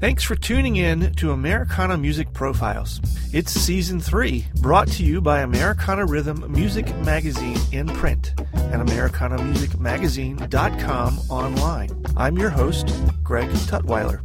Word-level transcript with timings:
Thanks 0.00 0.24
for 0.24 0.34
tuning 0.34 0.76
in 0.76 1.12
to 1.16 1.32
Americana 1.32 1.98
Music 1.98 2.32
Profiles. 2.32 3.02
It's 3.34 3.52
season 3.52 4.00
three, 4.00 4.46
brought 4.62 4.88
to 4.92 5.04
you 5.04 5.20
by 5.20 5.40
Americana 5.40 6.06
Rhythm 6.06 6.50
Music 6.50 6.86
Magazine 7.00 7.58
in 7.70 7.86
print 7.86 8.32
and 8.54 8.88
AmericanaMusicMagazine.com 8.88 11.18
online. 11.28 11.90
I'm 12.16 12.38
your 12.38 12.48
host, 12.48 12.90
Greg 13.22 13.50
Tutwiler. 13.50 14.22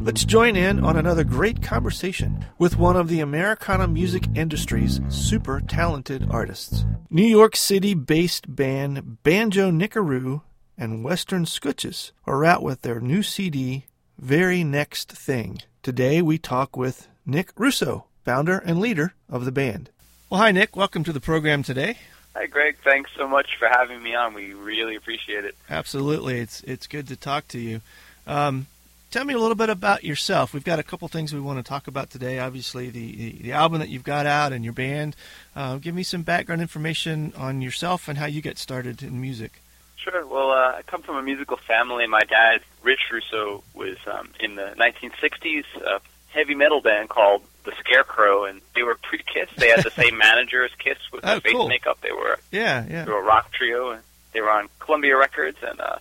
Let's 0.00 0.24
join 0.24 0.54
in 0.54 0.84
on 0.84 0.96
another 0.96 1.24
great 1.24 1.62
conversation 1.62 2.46
with 2.60 2.78
one 2.78 2.94
of 2.94 3.08
the 3.08 3.18
Americana 3.18 3.88
music 3.88 4.22
industry's 4.36 5.00
super 5.08 5.60
talented 5.60 6.28
artists. 6.30 6.84
New 7.10 7.26
York 7.26 7.56
City 7.56 7.92
based 7.92 8.54
band 8.54 9.24
Banjo 9.24 9.72
Nickaroo 9.72 10.42
and 10.76 11.02
Western 11.02 11.44
Scooches 11.44 12.12
are 12.24 12.44
out 12.44 12.62
with 12.62 12.82
their 12.82 13.00
new 13.00 13.24
CD, 13.24 13.86
very 14.18 14.64
next 14.64 15.12
thing. 15.12 15.62
Today 15.82 16.20
we 16.20 16.38
talk 16.38 16.76
with 16.76 17.08
Nick 17.24 17.50
Russo, 17.56 18.06
founder 18.24 18.58
and 18.58 18.80
leader 18.80 19.14
of 19.30 19.44
the 19.44 19.52
band. 19.52 19.90
Well, 20.28 20.40
hi, 20.40 20.50
Nick. 20.50 20.76
Welcome 20.76 21.04
to 21.04 21.12
the 21.12 21.20
program 21.20 21.62
today. 21.62 21.98
Hi, 22.34 22.46
Greg. 22.46 22.76
Thanks 22.84 23.10
so 23.16 23.26
much 23.26 23.56
for 23.58 23.68
having 23.68 24.02
me 24.02 24.14
on. 24.14 24.34
We 24.34 24.52
really 24.54 24.96
appreciate 24.96 25.44
it. 25.44 25.56
Absolutely. 25.70 26.38
It's, 26.38 26.62
it's 26.62 26.86
good 26.86 27.08
to 27.08 27.16
talk 27.16 27.48
to 27.48 27.58
you. 27.58 27.80
Um, 28.26 28.66
tell 29.10 29.24
me 29.24 29.34
a 29.34 29.38
little 29.38 29.54
bit 29.54 29.70
about 29.70 30.04
yourself. 30.04 30.52
We've 30.52 30.64
got 30.64 30.78
a 30.78 30.82
couple 30.82 31.08
things 31.08 31.32
we 31.32 31.40
want 31.40 31.58
to 31.58 31.62
talk 31.62 31.88
about 31.88 32.10
today. 32.10 32.38
Obviously, 32.38 32.90
the, 32.90 33.16
the, 33.16 33.32
the 33.42 33.52
album 33.52 33.78
that 33.78 33.88
you've 33.88 34.04
got 34.04 34.26
out 34.26 34.52
and 34.52 34.64
your 34.64 34.74
band. 34.74 35.16
Uh, 35.56 35.76
give 35.76 35.94
me 35.94 36.02
some 36.02 36.22
background 36.22 36.60
information 36.60 37.32
on 37.36 37.62
yourself 37.62 38.08
and 38.08 38.18
how 38.18 38.26
you 38.26 38.42
get 38.42 38.58
started 38.58 39.02
in 39.02 39.20
music. 39.20 39.62
Sure. 39.96 40.26
Well, 40.26 40.52
uh, 40.52 40.76
I 40.76 40.82
come 40.86 41.02
from 41.02 41.16
a 41.16 41.22
musical 41.22 41.56
family. 41.56 42.06
My 42.06 42.20
dad, 42.20 42.60
Rich 42.88 43.04
Russo, 43.12 43.62
was 43.74 43.96
um, 44.06 44.30
in 44.40 44.54
the 44.56 44.74
1960s 44.78 45.64
a 45.84 46.00
heavy 46.30 46.54
metal 46.54 46.80
band 46.80 47.08
called 47.10 47.42
The 47.64 47.72
Scarecrow, 47.80 48.44
and 48.44 48.60
they 48.74 48.82
were 48.82 48.94
pre-Kiss. 48.96 49.50
They 49.56 49.68
had 49.68 49.82
the 49.84 49.90
same 49.90 50.16
manager 50.28 50.64
as 50.64 50.70
Kiss 50.78 50.98
with 51.12 51.22
Oh, 51.24 51.34
the 51.36 51.40
face 51.42 51.52
cool. 51.52 51.68
makeup. 51.68 51.98
They 52.00 52.12
were 52.12 52.38
Yeah, 52.50 52.80
they 52.82 52.92
yeah. 52.94 53.04
were 53.04 53.18
a 53.18 53.22
rock 53.22 53.52
trio, 53.52 53.90
and 53.90 54.02
they 54.32 54.40
were 54.40 54.50
on 54.50 54.68
Columbia 54.78 55.16
Records 55.16 55.58
and 55.62 55.78
uh, 55.80 55.96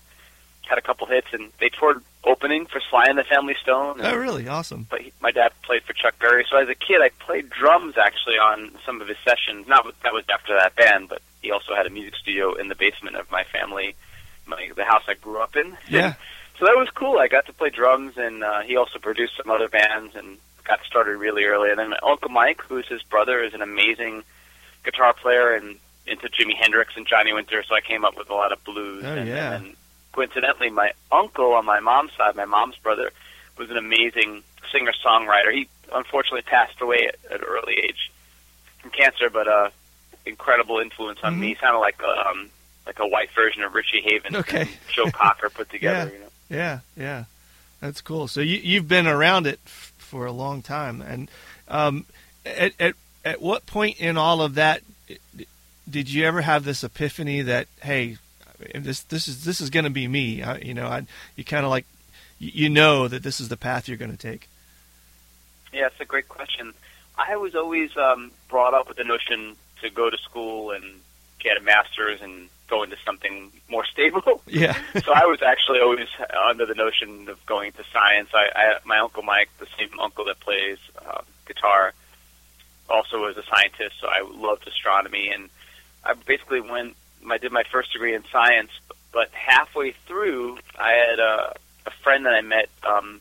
had 0.61 0.77
a 0.77 0.81
couple 0.81 1.07
hits. 1.07 1.27
And 1.33 1.51
they 1.59 1.69
toured 1.69 2.01
opening 2.23 2.65
for 2.67 2.79
Sly 2.89 3.05
and 3.07 3.17
the 3.17 3.23
Family 3.23 3.55
Stone. 3.61 3.99
And 3.99 4.07
Oh, 4.07 4.15
really? 4.17 4.47
Awesome. 4.47 4.87
but 4.89 5.01
he, 5.01 5.11
my 5.21 5.31
dad 5.31 5.51
played 5.63 5.83
for 5.83 5.93
Chuck 5.93 6.17
Berry. 6.19 6.45
So 6.49 6.57
as 6.57 6.69
a 6.69 6.75
kid, 6.75 7.01
I 7.01 7.09
played 7.19 7.49
drums 7.49 7.95
actually 7.97 8.35
on 8.35 8.71
some 8.85 9.01
of 9.01 9.07
his 9.07 9.17
sessions. 9.25 9.67
Not 9.67 9.85
that 10.03 10.13
was 10.13 10.23
after 10.29 10.53
that 10.57 10.75
band, 10.75 11.09
but 11.09 11.21
he 11.41 11.51
also 11.51 11.75
had 11.75 11.85
a 11.85 11.89
music 11.89 12.15
studio 12.15 12.53
in 12.55 12.67
the 12.69 12.75
basement 12.75 13.15
of 13.17 13.29
my 13.31 13.43
family, 13.45 13.95
my, 14.45 14.69
the 14.75 14.83
house 14.85 15.03
I 15.07 15.13
grew 15.15 15.39
up 15.41 15.55
in. 15.57 15.75
Yeah. 15.89 16.13
so 16.59 16.65
that 16.65 16.75
was 16.75 16.89
cool. 16.95 17.19
I 17.19 17.27
got 17.27 17.45
to 17.45 17.53
play 17.53 17.69
drums, 17.69 18.17
and 18.17 18.43
uh, 18.43 18.61
he 18.61 18.75
also 18.75 18.99
produced 18.99 19.33
some 19.37 19.51
other 19.51 19.67
bands 19.67 20.15
and 20.15 20.37
got 20.63 20.79
started 20.85 21.17
really 21.17 21.45
early. 21.45 21.69
And 21.69 21.79
then 21.79 21.89
my 21.89 21.99
uncle 22.03 22.29
Mike, 22.29 22.61
who's 22.61 22.87
his 22.87 23.03
brother, 23.03 23.41
is 23.41 23.53
an 23.53 23.61
amazing 23.61 24.23
guitar 24.83 25.13
player 25.13 25.53
and 25.53 25.77
into 26.05 26.27
Jimi 26.29 26.55
Hendrix 26.55 26.95
and 26.95 27.05
Johnny 27.05 27.33
Winter. 27.33 27.63
So 27.67 27.75
I 27.75 27.81
came 27.81 28.05
up 28.05 28.17
with 28.17 28.29
a 28.29 28.33
lot 28.33 28.51
of 28.51 28.63
blues. 28.63 29.03
Oh, 29.05 29.15
and, 29.15 29.27
yeah. 29.27 29.55
and 29.55 29.75
coincidentally, 30.13 30.69
my 30.69 30.93
uncle 31.11 31.53
on 31.53 31.65
my 31.65 31.79
mom's 31.79 32.11
side, 32.17 32.35
my 32.35 32.45
mom's 32.45 32.77
brother, 32.77 33.11
was 33.57 33.69
an 33.69 33.77
amazing 33.77 34.43
singer 34.71 34.93
songwriter. 35.05 35.53
He 35.53 35.67
unfortunately 35.93 36.43
passed 36.43 36.81
away 36.81 37.07
at, 37.07 37.31
at 37.31 37.41
an 37.41 37.47
early 37.47 37.75
age 37.83 38.11
from 38.79 38.91
cancer, 38.91 39.29
but 39.29 39.47
uh, 39.47 39.69
incredible 40.25 40.79
influence 40.79 41.19
on 41.23 41.39
me. 41.39 41.55
Sounded 41.59 41.79
like 41.79 42.01
um, 42.03 42.49
like 42.85 42.99
a 42.99 43.07
white 43.07 43.29
version 43.31 43.63
of 43.63 43.73
Richie 43.73 44.01
Havens. 44.01 44.35
Okay. 44.35 44.61
and 44.61 44.69
Joe 44.91 45.11
Cocker 45.11 45.49
put 45.49 45.69
together. 45.71 46.09
Yeah. 46.09 46.17
You 46.17 46.23
know. 46.23 46.29
Yeah, 46.49 46.79
yeah, 46.95 47.25
that's 47.81 48.01
cool. 48.01 48.27
So 48.27 48.41
you 48.41 48.57
you've 48.57 48.87
been 48.87 49.07
around 49.07 49.47
it 49.47 49.59
f- 49.65 49.93
for 49.97 50.25
a 50.25 50.31
long 50.31 50.61
time, 50.61 51.01
and 51.01 51.29
um, 51.67 52.05
at 52.45 52.73
at 52.79 52.95
at 53.25 53.41
what 53.41 53.65
point 53.65 53.99
in 53.99 54.17
all 54.17 54.41
of 54.41 54.55
that 54.55 54.81
did 55.89 56.11
you 56.11 56.25
ever 56.25 56.41
have 56.41 56.63
this 56.63 56.83
epiphany 56.83 57.41
that 57.41 57.67
hey, 57.81 58.17
this 58.75 59.01
this 59.03 59.27
is 59.27 59.45
this 59.45 59.61
is 59.61 59.69
going 59.69 59.85
to 59.85 59.89
be 59.89 60.07
me? 60.07 60.43
I, 60.43 60.57
you 60.57 60.73
know, 60.73 60.87
I, 60.87 61.05
you 61.35 61.43
kind 61.43 61.65
of 61.65 61.69
like 61.69 61.85
you 62.39 62.69
know 62.69 63.07
that 63.07 63.23
this 63.23 63.39
is 63.39 63.49
the 63.49 63.57
path 63.57 63.87
you're 63.87 63.97
going 63.97 64.11
to 64.11 64.17
take. 64.17 64.47
Yeah, 65.73 65.87
it's 65.87 65.99
a 65.99 66.05
great 66.05 66.27
question. 66.27 66.73
I 67.17 67.35
was 67.37 67.55
always 67.55 67.95
um, 67.97 68.31
brought 68.47 68.73
up 68.73 68.87
with 68.87 68.97
the 68.97 69.03
notion 69.03 69.55
to 69.81 69.89
go 69.89 70.09
to 70.09 70.17
school 70.17 70.71
and 70.71 70.83
get 71.39 71.57
a 71.57 71.61
master's 71.61 72.21
and 72.21 72.49
go 72.67 72.83
into 72.83 72.97
something 73.05 73.51
more 73.69 73.85
stable. 73.85 74.41
Yeah. 74.47 74.73
so 75.05 75.11
I 75.13 75.25
was 75.25 75.41
actually 75.41 75.79
always 75.81 76.07
under 76.49 76.65
the 76.65 76.73
notion 76.73 77.27
of 77.29 77.43
going 77.45 77.73
to 77.73 77.83
science. 77.91 78.29
I, 78.33 78.47
I 78.55 78.77
my 78.85 78.97
uncle 78.99 79.21
Mike, 79.23 79.49
the 79.59 79.67
same 79.77 79.89
uncle 79.99 80.25
that 80.25 80.39
plays 80.39 80.77
uh, 81.05 81.21
guitar, 81.45 81.93
also 82.89 83.19
was 83.19 83.35
a 83.37 83.43
scientist. 83.43 83.95
So 83.99 84.07
I 84.07 84.21
loved 84.33 84.65
astronomy, 84.67 85.29
and 85.29 85.49
I 86.03 86.13
basically 86.13 86.61
went. 86.61 86.95
I 87.29 87.37
did 87.37 87.51
my 87.51 87.63
first 87.71 87.91
degree 87.91 88.15
in 88.15 88.23
science, 88.31 88.71
but 89.11 89.29
halfway 89.31 89.91
through, 90.07 90.57
I 90.79 90.91
had 90.91 91.19
a, 91.19 91.55
a 91.85 91.91
friend 92.03 92.25
that 92.25 92.33
I 92.33 92.41
met 92.41 92.69
um, 92.87 93.19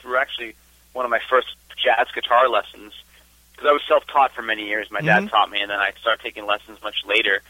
through 0.00 0.16
actually 0.18 0.54
one 0.92 1.04
of 1.06 1.10
my 1.10 1.20
first 1.30 1.48
jazz 1.82 2.08
guitar 2.14 2.48
lessons 2.48 2.92
because 3.52 3.68
I 3.68 3.72
was 3.72 3.82
self-taught 3.88 4.32
for 4.32 4.42
many 4.42 4.66
years. 4.66 4.90
My 4.90 5.00
Mhm. 5.00 5.06
dad 5.06 5.28
taught 5.30 5.50
me, 5.50 5.60
and 5.60 5.70
then 5.70 5.78
I 5.78 5.92
started 6.00 6.22
taking 6.22 6.44
lessons 6.46 6.80
much 6.82 6.96
later, 7.06 7.42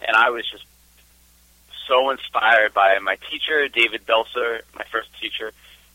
and 0.00 0.16
I 0.16 0.30
was 0.30 0.48
just 0.48 0.64
so 1.86 2.10
inspired 2.10 2.74
by 2.74 2.98
my 3.00 3.16
teacher, 3.30 3.68
David 3.68 4.06
Belser, 4.06 4.60
my 4.74 4.84
first 4.90 5.08
teacher, 5.20 5.52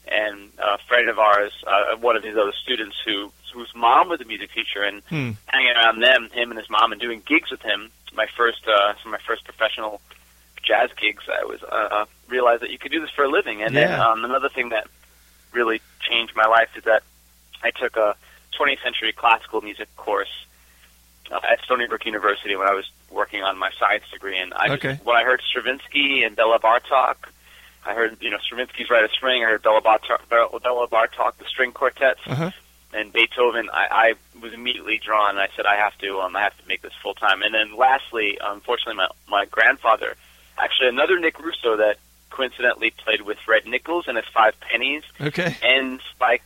and 0.07 0.51
a 0.59 0.77
friend 0.87 1.09
of 1.09 1.19
ours, 1.19 1.51
uh, 1.65 1.95
one 1.97 2.15
of 2.15 2.23
his 2.23 2.37
other 2.37 2.53
students 2.53 2.95
who 3.05 3.31
whose 3.53 3.73
mom 3.73 4.09
was 4.09 4.21
a 4.21 4.25
music 4.25 4.51
teacher, 4.53 4.83
and 4.83 5.01
Hmm. 5.09 5.31
hanging 5.47 5.71
around 5.75 5.99
them, 6.01 6.29
him 6.31 6.51
and 6.51 6.59
his 6.59 6.69
mom, 6.69 6.91
and 6.91 7.01
doing 7.01 7.23
gigs 7.25 7.49
with 7.49 7.61
him. 7.61 7.91
My 8.13 8.27
first, 8.37 8.67
uh, 8.67 8.93
some 9.01 9.13
of 9.13 9.19
my 9.19 9.25
first 9.25 9.45
professional 9.45 9.99
jazz 10.63 10.91
gigs. 10.99 11.23
I 11.27 11.43
was 11.45 11.63
uh, 11.63 11.87
uh, 11.91 12.05
realized 12.27 12.61
that 12.61 12.69
you 12.71 12.77
could 12.77 12.91
do 12.91 12.99
this 13.01 13.09
for 13.09 13.23
a 13.23 13.29
living, 13.29 13.61
and 13.63 13.75
then 13.75 13.91
um, 13.99 14.23
another 14.25 14.49
thing 14.49 14.69
that 14.69 14.87
really 15.53 15.81
changed 16.01 16.35
my 16.35 16.45
life 16.45 16.69
is 16.75 16.83
that 16.83 17.03
I 17.63 17.71
took 17.71 17.95
a 17.97 18.15
20th 18.59 18.81
century 18.83 19.11
classical 19.13 19.61
music 19.61 19.87
course 19.95 20.45
uh, 21.31 21.39
at 21.49 21.61
Stony 21.63 21.87
Brook 21.87 22.05
University 22.05 22.55
when 22.55 22.67
I 22.67 22.73
was 22.73 22.85
working 23.09 23.41
on 23.43 23.57
my 23.57 23.71
science 23.79 24.03
degree, 24.11 24.37
and 24.37 24.53
I 24.53 24.69
Okay. 24.73 24.93
just, 24.95 25.05
when 25.05 25.15
I 25.15 25.23
heard 25.23 25.41
Stravinsky 25.49 26.23
and 26.23 26.35
Bela 26.35 26.59
Bartok, 26.59 27.15
I 27.85 27.93
heard 27.93 28.17
you 28.21 28.29
know 28.29 28.37
Stravinsky's 28.37 28.89
Rite 28.89 29.05
of 29.05 29.11
Spring, 29.11 29.43
I 29.43 29.47
heard 29.49 29.61
Bela 29.61 29.81
Bartok, 29.81 30.27
Bela 30.29 30.87
Bartok, 30.87 31.37
the 31.37 31.45
string 31.45 31.71
quartets, 31.71 32.19
Uh-huh. 32.25 32.51
and 32.93 33.13
Beethoven. 33.13 33.69
I, 33.71 33.87
I 34.35 34.39
was 34.41 34.53
immediately 34.53 34.97
drawn. 34.97 35.37
I 35.37 35.47
said 35.55 35.65
I 35.65 35.77
have 35.77 35.97
to, 35.99 36.19
um, 36.19 36.35
I 36.35 36.41
have 36.41 36.57
to 36.57 36.67
make 36.67 36.81
this 36.81 36.93
full 37.01 37.13
time. 37.13 37.41
And 37.43 37.53
then 37.53 37.75
lastly, 37.77 38.37
unfortunately, 38.41 38.95
my 38.95 39.07
my 39.29 39.45
grandfather, 39.45 40.15
actually 40.57 40.89
another 40.89 41.17
Nick 41.19 41.39
Russo 41.39 41.77
that 41.77 41.97
coincidentally 42.29 42.89
played 42.91 43.21
with 43.21 43.37
Red 43.47 43.65
Nichols 43.65 44.05
and 44.07 44.17
his 44.17 44.25
Five 44.33 44.59
Pennies 44.59 45.03
Okay. 45.21 45.55
and 45.63 46.01
Spike 46.13 46.43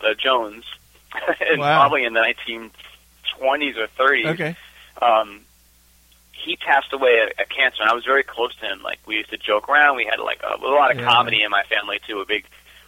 uh, 0.00 0.14
Jones, 0.14 0.64
and 1.40 1.58
Wow. 1.60 1.80
probably 1.80 2.04
in 2.04 2.12
the 2.12 2.20
1920s 2.20 3.76
or 3.76 3.88
30s. 3.98 4.26
Okay. 4.34 4.56
Um, 5.00 5.40
he 6.32 6.56
passed 6.56 6.92
away 6.92 7.20
of 7.38 7.48
cancer, 7.48 7.82
and 7.82 7.90
I 7.90 7.94
was 7.94 8.04
very 8.04 8.22
close 8.22 8.54
to 8.56 8.66
him. 8.66 8.82
Like 8.82 8.98
we 9.06 9.16
used 9.16 9.30
to 9.30 9.36
joke 9.38 9.68
around. 9.68 9.96
We 9.96 10.06
had 10.06 10.20
like 10.20 10.40
a, 10.42 10.56
a 10.62 10.68
lot 10.68 10.90
of 10.90 10.98
Yeah. 10.98 11.04
comedy 11.04 11.42
in 11.42 11.50
my 11.50 11.62
family 11.64 12.00
too. 12.06 12.20
A 12.20 12.26
big 12.26 12.46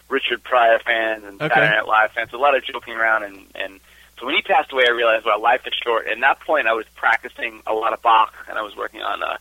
Richard 0.08 0.42
Pryor 0.42 0.78
fans 0.78 1.24
and 1.24 1.40
Okay. 1.40 1.52
Saturday 1.54 1.76
Night 1.76 1.86
Live 1.86 2.12
fans. 2.12 2.30
So 2.30 2.38
a 2.38 2.40
lot 2.40 2.56
of 2.56 2.64
joking 2.64 2.94
around, 2.94 3.24
and 3.24 3.46
and 3.54 3.80
so 4.18 4.26
when 4.26 4.34
he 4.34 4.42
passed 4.42 4.72
away, 4.72 4.84
I 4.86 4.90
realized 4.92 5.24
well, 5.26 5.40
life 5.40 5.62
is 5.66 5.74
short. 5.84 6.06
And 6.06 6.22
at 6.24 6.38
that 6.38 6.46
point, 6.46 6.66
I 6.66 6.72
was 6.72 6.86
practicing 6.96 7.60
a 7.66 7.74
lot 7.74 7.92
of 7.92 8.00
Bach, 8.02 8.32
and 8.48 8.56
I 8.58 8.62
was 8.62 8.74
working 8.76 9.02
on 9.02 9.22
uh, 9.22 9.36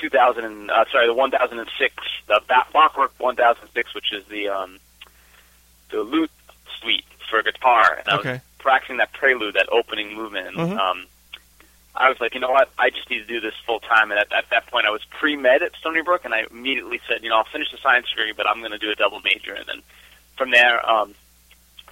2000. 0.00 0.44
And, 0.44 0.70
uh, 0.70 0.84
sorry, 0.90 1.06
the 1.06 1.14
1006, 1.14 1.94
the 2.26 2.40
Ba- 2.48 2.66
Bachwork 2.74 3.10
1006, 3.18 3.94
which 3.94 4.12
is 4.12 4.24
the 4.26 4.48
um, 4.48 4.78
the 5.90 6.00
lute 6.02 6.30
suite 6.80 7.04
for 7.30 7.42
guitar. 7.42 7.98
And 8.00 8.08
I 8.08 8.16
was 8.16 8.40
practicing 8.58 8.96
that 8.96 9.12
prelude, 9.12 9.54
that 9.54 9.68
opening 9.70 10.14
movement. 10.16 10.48
And, 10.48 10.56
Mhm. 10.56 10.78
um, 10.78 11.06
I 11.96 12.08
was 12.08 12.20
like, 12.20 12.34
you 12.34 12.40
know 12.40 12.50
what? 12.50 12.70
I 12.78 12.90
just 12.90 13.08
need 13.08 13.20
to 13.20 13.26
do 13.26 13.40
this 13.40 13.54
full 13.66 13.80
time. 13.80 14.10
And 14.10 14.18
at, 14.18 14.32
at 14.32 14.50
that 14.50 14.66
point, 14.66 14.86
I 14.86 14.90
was 14.90 15.02
pre 15.10 15.36
med 15.36 15.62
at 15.62 15.74
Stony 15.76 16.02
Brook, 16.02 16.24
and 16.24 16.34
I 16.34 16.44
immediately 16.50 17.00
said, 17.08 17.22
you 17.22 17.28
know, 17.28 17.36
I'll 17.38 17.44
finish 17.44 17.70
the 17.70 17.78
science 17.78 18.08
degree, 18.10 18.32
but 18.36 18.48
I'm 18.48 18.58
going 18.60 18.72
to 18.72 18.78
do 18.78 18.90
a 18.90 18.94
double 18.96 19.20
major. 19.20 19.54
And 19.54 19.64
then 19.66 19.82
from 20.36 20.50
there, 20.50 20.84
um, 20.88 21.14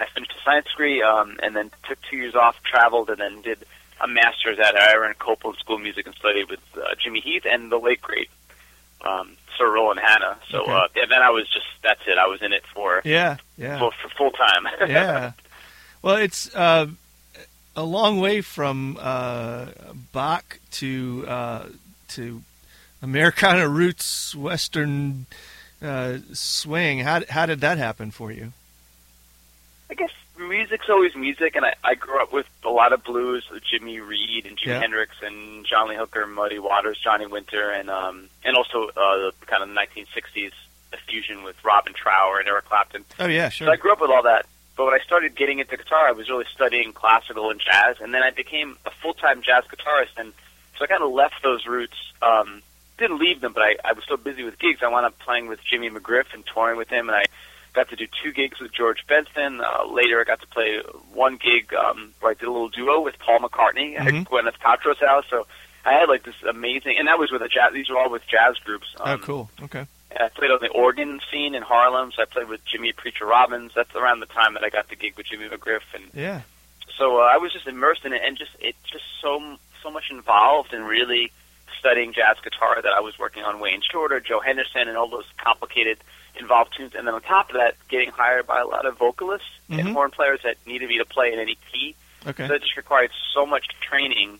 I 0.01 0.07
finished 0.07 0.33
the 0.33 0.41
science 0.45 0.67
degree, 0.67 1.03
um, 1.03 1.39
and 1.43 1.55
then 1.55 1.71
took 1.89 1.99
two 2.11 2.17
years 2.17 2.35
off, 2.35 2.61
traveled, 2.65 3.11
and 3.11 3.19
then 3.21 3.43
did 3.43 3.59
a 4.01 4.09
master's 4.09 4.59
at 4.59 4.75
Aaron 4.75 5.15
Copland 5.19 5.59
School 5.59 5.77
of 5.77 5.83
Music 5.83 6.07
and 6.07 6.15
studied 6.17 6.51
with 6.51 6.59
uh, 6.77 6.95
Jimmy 6.99 7.21
Heath 7.21 7.45
and 7.49 7.71
the 7.71 7.79
late 7.79 8.03
great 8.03 8.29
um, 9.03 9.37
Sir 9.57 9.71
Roland 9.71 10.01
Hanna. 10.03 10.39
So 10.51 10.63
Okay. 10.63 10.73
uh, 10.73 10.89
and 10.97 11.11
then 11.11 11.23
I 11.23 11.31
was 11.31 11.47
just 11.49 11.67
that's 11.85 12.01
it. 12.09 12.19
I 12.19 12.27
was 12.27 12.43
in 12.43 12.53
it 12.53 12.65
for 12.75 13.01
Yeah, 13.05 13.37
yeah. 13.57 13.79
for, 13.79 13.93
for 14.03 14.09
full 14.17 14.31
time. 14.33 14.67
yeah. 14.89 15.33
Well, 16.03 16.17
it's 16.17 16.53
uh, 16.55 16.87
a 17.77 17.83
long 17.83 18.21
way 18.21 18.41
from 18.41 18.99
uh, 19.01 19.67
Bach 20.13 20.59
to 20.73 21.25
uh, 21.29 21.67
to 22.09 22.43
Americana 23.03 23.69
roots 23.69 24.35
Western 24.35 25.27
uh, 25.83 26.19
swing. 26.33 27.01
How 27.01 27.23
how 27.29 27.47
did 27.47 27.61
that 27.61 27.79
happen 27.79 28.11
for 28.11 28.31
you? 28.33 28.53
I 29.91 29.95
guess 29.95 30.11
music's 30.39 30.89
always 30.89 31.15
music, 31.15 31.55
and 31.57 31.65
I, 31.65 31.75
I 31.85 31.95
grew 31.95 32.21
up 32.23 32.33
with 32.33 32.47
a 32.65 32.71
lot 32.71 32.93
of 32.93 33.05
blues, 33.05 33.45
Jimmy 33.71 34.01
Reed 34.01 34.47
and 34.47 34.57
Jimi 34.59 34.67
Yeah. 34.67 34.81
Hendrix 34.81 35.15
and 35.23 35.65
John 35.67 35.89
Lee 35.89 35.97
Hooker, 35.97 36.27
Muddy 36.27 36.59
Waters, 36.59 36.99
Johnny 37.03 37.27
Winter, 37.27 37.71
and 37.71 37.91
um, 37.91 38.29
and 38.45 38.57
also 38.57 38.89
uh, 38.89 39.31
the 39.41 39.47
kind 39.47 39.63
of 39.63 39.69
1960s 39.71 40.53
fusion 41.09 41.43
with 41.43 41.63
Robin 41.65 41.93
Trower 41.95 42.39
and 42.39 42.49
Eric 42.49 42.67
Clapton. 42.67 43.05
Oh 43.19 43.27
yeah, 43.27 43.49
So 43.49 43.65
sure. 43.65 43.71
I 43.71 43.77
grew 43.77 43.93
up 43.93 44.01
with 44.01 44.11
all 44.11 44.23
that. 44.25 44.47
But 44.83 44.87
when 44.91 45.01
I 45.01 45.05
started 45.05 45.37
getting 45.37 45.61
into 45.61 45.77
guitar, 45.77 46.09
I 46.09 46.11
was 46.11 46.29
really 46.29 46.45
studying 46.53 46.93
classical 46.93 47.51
and 47.51 47.61
jazz, 47.61 47.99
and 48.01 48.13
then 48.13 48.25
I 48.25 48.31
became 48.31 48.77
a 48.85 48.91
full-time 48.91 49.41
jazz 49.41 49.63
guitarist. 49.71 50.11
And 50.19 50.33
so 50.77 50.83
I 50.83 50.89
kind 50.89 51.05
of 51.05 51.13
left 51.13 51.35
those 51.45 51.67
roots. 51.67 51.95
Um, 52.21 52.63
didn't 52.99 53.21
leave 53.21 53.41
them, 53.41 53.53
but 53.53 53.63
I, 53.63 53.77
I 53.85 53.93
was 53.93 54.03
so 54.09 54.17
busy 54.17 54.43
with 54.43 54.59
gigs. 54.59 54.81
I 54.83 54.89
wound 54.89 55.07
up 55.07 55.17
playing 55.21 55.47
with 55.47 55.61
Jimmy 55.63 55.89
McGriff 55.89 56.35
and 56.35 56.45
touring 56.53 56.77
with 56.79 56.89
him, 56.89 57.09
and 57.09 57.15
I 57.17 57.23
got 57.75 57.91
to 57.91 57.97
do 57.97 58.09
two 58.25 58.33
gigs 58.33 58.59
with 58.59 58.73
George 58.73 59.07
Benson. 59.07 59.61
Uh, 59.61 59.87
later, 59.87 60.21
I 60.21 60.25
got 60.25 60.41
to 60.41 60.49
play 60.49 60.81
one 61.13 61.37
gig 61.37 61.73
um, 61.75 62.13
where 62.19 62.33
I 62.33 62.35
did 62.35 62.49
a 62.49 62.51
little 62.51 62.69
duo 62.69 63.01
with 63.03 63.17
Paul 63.21 63.39
McCartney 63.39 63.97
Mhm. 63.97 64.01
at 64.01 64.15
Gwyneth 64.29 64.59
Paltrow's 64.59 64.99
house. 64.99 65.27
So 65.31 65.47
I 65.85 65.93
had 65.93 66.09
like 66.09 66.25
this 66.25 66.35
amazing, 66.43 66.97
and 66.99 67.07
that 67.07 67.21
was 67.21 67.31
with 67.31 67.43
a 67.43 67.49
jazz. 67.49 67.73
These 67.73 67.89
were 67.89 67.99
all 67.99 68.11
with 68.11 68.27
jazz 68.27 68.57
groups. 68.65 68.93
oh, 68.99 69.13
Um, 69.13 69.21
cool. 69.21 69.49
Okay. 69.63 69.87
I 70.21 70.29
played 70.29 70.51
on 70.51 70.59
the 70.61 70.69
organ 70.69 71.21
scene 71.31 71.55
in 71.55 71.63
Harlem, 71.63 72.13
so 72.13 72.23
I 72.23 72.25
played 72.27 72.49
with 72.49 72.65
Jimmy 72.65 72.93
Preacher 72.93 73.27
Robbins. 73.27 73.73
That's 73.75 73.95
around 73.95 74.21
the 74.21 74.27
time 74.27 74.55
that 74.55 74.65
I 74.65 74.69
got 74.71 74.89
the 74.89 74.97
gig 74.97 75.17
with 75.17 75.27
Jimmy 75.27 75.49
McGriff, 75.49 75.83
and 75.95 76.05
Yeah. 76.15 76.43
so 76.97 77.19
uh, 77.21 77.25
I 77.25 77.39
was 77.39 77.53
just 77.53 77.67
immersed 77.67 78.05
in 78.05 78.13
it, 78.13 78.23
and 78.25 78.37
just 78.37 78.53
it 78.61 78.77
just 78.91 79.05
so 79.21 79.57
so 79.83 79.91
much 79.91 80.11
involved 80.11 80.73
in 80.73 80.85
really 80.85 81.33
studying 81.79 82.13
jazz 82.13 82.37
guitar 82.45 82.81
that 82.81 82.93
I 82.93 83.01
was 83.01 83.19
working 83.19 83.43
on 83.43 83.59
Wayne 83.59 83.83
Shorter, 83.83 84.21
Joe 84.21 84.39
Henderson, 84.41 84.87
and 84.87 84.97
all 84.97 85.09
those 85.09 85.27
complicated, 85.39 85.99
involved 86.39 86.75
tunes. 86.77 86.95
And 86.95 87.05
then 87.07 87.15
on 87.15 87.23
top 87.23 87.49
of 87.51 87.57
that, 87.57 87.75
getting 87.89 88.11
hired 88.11 88.47
by 88.47 88.61
a 88.61 88.67
lot 88.67 88.87
of 88.87 88.97
vocalists 88.99 89.49
Mhm. 89.69 89.79
and 89.81 89.89
horn 89.89 90.11
players 90.13 90.41
that 90.45 90.57
needed 90.67 90.89
me 90.89 90.99
to 90.99 91.05
play 91.05 91.33
in 91.33 91.41
any 91.41 91.57
key. 91.73 91.97
Okay. 92.25 92.47
So 92.47 92.55
it 92.55 92.61
just 92.63 92.77
required 92.77 93.11
so 93.35 93.45
much 93.45 93.67
training 93.81 94.39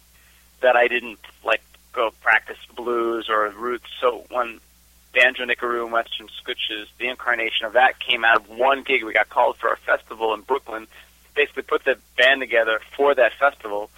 that 0.61 0.77
I 0.77 0.87
didn't 0.87 1.19
like 1.43 1.63
go 1.93 2.13
practice 2.23 2.59
blues 2.77 3.29
or 3.29 3.49
roots. 3.49 3.87
So 4.01 4.25
when 4.31 4.61
Banjo 5.13 5.45
Nickaroo 5.45 5.91
Western 5.91 6.29
Scooches, 6.29 6.87
the 6.99 7.09
incarnation 7.09 7.67
of 7.67 7.75
that 7.75 7.99
came 7.99 8.25
out 8.25 8.39
of 8.39 8.49
one 8.49 8.83
gig. 8.83 9.05
We 9.05 9.13
got 9.13 9.29
called 9.29 9.57
for 9.57 9.73
a 9.73 9.77
festival 9.77 10.35
in 10.35 10.41
Brooklyn. 10.41 10.87
Basically, 11.35 11.63
put 11.63 11.85
the 11.85 11.99
band 12.17 12.41
together 12.41 12.81
for 12.97 13.15
that 13.15 13.33
festival, 13.39 13.91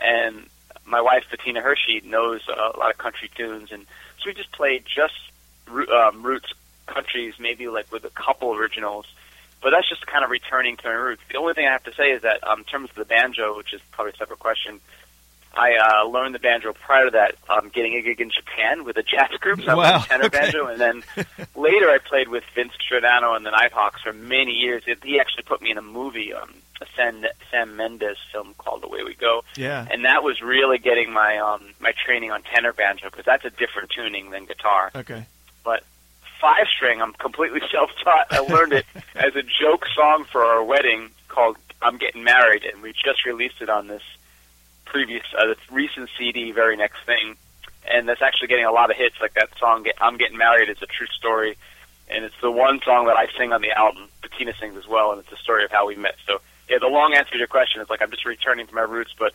and 0.00 0.46
my 0.84 1.00
wife 1.00 1.24
Bettina 1.30 1.60
Hershey 1.60 2.02
knows 2.04 2.40
a 2.48 2.78
lot 2.78 2.90
of 2.90 2.98
country 2.98 3.30
tunes, 3.34 3.72
and 3.72 3.86
so 4.18 4.24
we 4.26 4.34
just 4.34 4.52
played 4.52 4.84
just 4.84 5.14
um, 5.68 6.22
roots 6.22 6.52
countries, 6.86 7.34
maybe 7.38 7.68
like 7.68 7.90
with 7.92 8.04
a 8.04 8.10
couple 8.10 8.54
originals. 8.54 9.06
But 9.62 9.70
that's 9.70 9.88
just 9.88 10.06
kind 10.06 10.24
of 10.24 10.30
returning 10.30 10.76
to 10.78 10.84
my 10.84 10.94
roots. 10.94 11.22
The 11.30 11.38
only 11.38 11.54
thing 11.54 11.66
I 11.66 11.72
have 11.72 11.84
to 11.84 11.94
say 11.94 12.10
is 12.10 12.22
that, 12.22 12.46
um, 12.46 12.60
in 12.60 12.64
terms 12.64 12.90
of 12.90 12.96
the 12.96 13.04
banjo, 13.04 13.56
which 13.56 13.72
is 13.72 13.80
probably 13.92 14.12
a 14.12 14.16
separate 14.16 14.40
question, 14.40 14.80
I 15.54 15.74
uh, 15.76 16.08
learned 16.08 16.34
the 16.34 16.38
banjo 16.38 16.72
prior 16.72 17.06
to 17.06 17.10
that, 17.12 17.34
um, 17.50 17.68
getting 17.68 17.94
a 17.94 18.02
gig 18.02 18.20
in 18.20 18.30
Japan 18.30 18.84
with 18.84 18.96
a 18.96 19.02
jazz 19.02 19.30
group. 19.40 19.62
So 19.62 19.72
I 19.72 19.74
Wow, 19.74 19.98
played 19.98 20.08
tenor 20.08 20.24
okay. 20.26 20.38
banjo, 20.40 20.66
and 20.66 20.80
then 20.80 21.02
later 21.56 21.90
I 21.90 21.98
played 21.98 22.28
with 22.28 22.44
Vince 22.54 22.72
Giordano 22.88 23.34
and 23.34 23.44
the 23.44 23.50
Nighthawks 23.50 24.02
for 24.02 24.12
many 24.12 24.52
years. 24.52 24.82
It, 24.86 24.98
he 25.04 25.20
actually 25.20 25.42
put 25.44 25.60
me 25.62 25.70
in 25.70 25.78
a 25.78 25.82
movie, 25.82 26.32
um, 26.32 26.50
a 26.80 26.86
Sam, 26.96 27.24
Sam 27.50 27.76
Mendes 27.76 28.16
film 28.32 28.54
called 28.58 28.82
Away 28.84 29.04
We 29.04 29.14
Go, 29.14 29.44
Yeah. 29.56 29.86
and 29.90 30.04
that 30.04 30.22
was 30.22 30.40
really 30.40 30.78
getting 30.78 31.12
my 31.12 31.36
um, 31.38 31.62
my 31.80 31.92
training 32.04 32.30
on 32.30 32.42
tenor 32.42 32.72
banjo 32.72 33.10
because 33.10 33.24
that's 33.24 33.44
a 33.44 33.50
different 33.50 33.90
tuning 33.90 34.30
than 34.30 34.46
guitar. 34.46 34.90
Okay. 34.94 35.26
But 35.64 35.84
five 36.40 36.66
string, 36.74 37.00
I'm 37.02 37.12
completely 37.12 37.60
self 37.70 37.90
taught. 38.02 38.26
I 38.30 38.38
learned 38.40 38.72
it 38.72 38.86
as 39.14 39.36
a 39.36 39.42
joke 39.42 39.84
song 39.94 40.24
for 40.24 40.42
our 40.44 40.64
wedding 40.64 41.10
called 41.28 41.56
"I'm 41.82 41.98
Getting 41.98 42.24
Married," 42.24 42.64
and 42.64 42.82
we 42.82 42.92
just 42.92 43.24
released 43.26 43.60
it 43.60 43.68
on 43.68 43.86
this 43.88 44.02
previous, 44.92 45.24
uh, 45.36 45.46
this 45.46 45.58
recent 45.70 46.10
CD, 46.18 46.52
"Very 46.52 46.76
Next 46.76 46.98
Thing," 47.06 47.36
and 47.90 48.06
that's 48.08 48.22
actually 48.22 48.48
getting 48.48 48.66
a 48.66 48.70
lot 48.72 48.90
of 48.90 48.96
hits. 48.96 49.16
Like 49.20 49.32
that 49.34 49.48
song, 49.58 49.86
"I'm 50.00 50.18
Getting 50.18 50.36
Married" 50.36 50.68
is 50.68 50.80
a 50.82 50.86
true 50.86 51.06
story, 51.08 51.56
and 52.08 52.24
it's 52.24 52.38
the 52.42 52.50
one 52.50 52.80
song 52.82 53.06
that 53.06 53.16
I 53.16 53.26
sing 53.38 53.52
on 53.52 53.62
the 53.62 53.72
album. 53.72 54.08
Bettina 54.20 54.52
sings 54.60 54.76
as 54.76 54.86
well, 54.86 55.10
and 55.10 55.20
it's 55.20 55.30
the 55.30 55.36
story 55.36 55.64
of 55.64 55.70
how 55.70 55.86
we 55.86 55.96
met. 55.96 56.16
So, 56.26 56.40
yeah, 56.68 56.78
the 56.78 56.88
long 56.88 57.14
answer 57.14 57.32
to 57.32 57.38
your 57.38 57.46
question 57.48 57.80
is 57.80 57.88
like 57.88 58.02
I'm 58.02 58.10
just 58.10 58.26
returning 58.26 58.66
to 58.66 58.74
my 58.74 58.82
roots, 58.82 59.14
but 59.18 59.32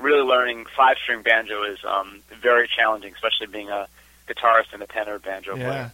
really 0.00 0.20
learning 0.22 0.66
five 0.76 0.96
string 1.02 1.22
banjo 1.22 1.62
is 1.62 1.78
um, 1.84 2.20
very 2.40 2.68
challenging, 2.68 3.12
especially 3.14 3.46
being 3.46 3.68
a 3.70 3.86
guitarist 4.28 4.72
and 4.72 4.82
a 4.82 4.86
tenor 4.86 5.18
banjo 5.18 5.56
Yeah. 5.56 5.64
player. 5.64 5.92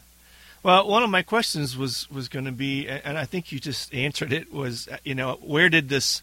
Well, 0.62 0.89
one 0.89 1.03
of 1.03 1.11
my 1.11 1.23
questions 1.23 1.77
was 1.77 2.11
was 2.11 2.29
going 2.29 2.47
to 2.47 2.53
be, 2.53 2.89
and 2.89 3.19
I 3.19 3.27
think 3.27 3.53
you 3.53 3.61
just 3.61 3.93
answered 3.94 4.32
it. 4.32 4.51
Was 4.51 4.89
uh, 4.89 4.96
you 5.05 5.15
know 5.15 5.34
where 5.43 5.69
did 5.69 5.91
this 5.91 6.23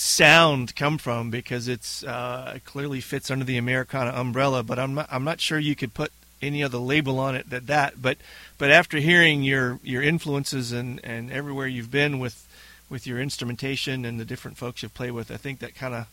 sound 0.00 0.74
come 0.74 0.98
from? 0.98 1.30
Because 1.30 1.68
it's 1.68 2.02
uh, 2.04 2.58
clearly 2.64 3.00
fits 3.00 3.30
under 3.30 3.44
the 3.44 3.56
Americana 3.56 4.10
umbrella, 4.10 4.62
but 4.62 4.78
I'm 4.78 4.94
not 4.94 5.08
I'm 5.10 5.24
not 5.24 5.40
sure 5.40 5.58
you 5.58 5.76
could 5.76 5.94
put 5.94 6.12
any 6.42 6.62
other 6.62 6.78
label 6.78 7.18
on 7.18 7.34
it 7.34 7.50
than 7.50 7.66
that. 7.66 8.00
But 8.00 8.18
but 8.58 8.70
after 8.70 8.98
hearing 8.98 9.42
your 9.42 9.78
your 9.82 10.02
influences 10.02 10.72
and 10.72 11.00
and 11.04 11.30
everywhere 11.30 11.66
you've 11.66 11.90
been 11.90 12.18
with 12.18 12.46
with 12.88 13.06
your 13.06 13.20
instrumentation 13.20 14.04
and 14.04 14.18
the 14.18 14.24
different 14.24 14.56
folks 14.56 14.82
you've 14.82 14.94
played 14.94 15.12
with, 15.12 15.30
I 15.30 15.36
think 15.36 15.60
that 15.60 15.74
kind 15.74 15.94
of 15.94 16.06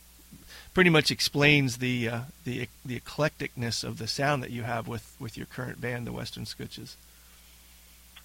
pretty 0.74 0.89
much 0.89 1.10
explains 1.10 1.77
the 1.77 2.10
uh, 2.10 2.20
the 2.44 2.67
the 2.86 3.00
eclecticness 3.00 3.84
of 3.84 3.98
the 3.98 4.08
sound 4.08 4.44
that 4.44 4.51
you 4.51 4.63
have 4.63 4.88
with 4.88 5.15
with 5.20 5.38
your 5.38 5.48
current 5.48 5.82
band, 5.82 6.06
the 6.06 6.12
Western 6.12 6.46
Scooches. 6.46 6.96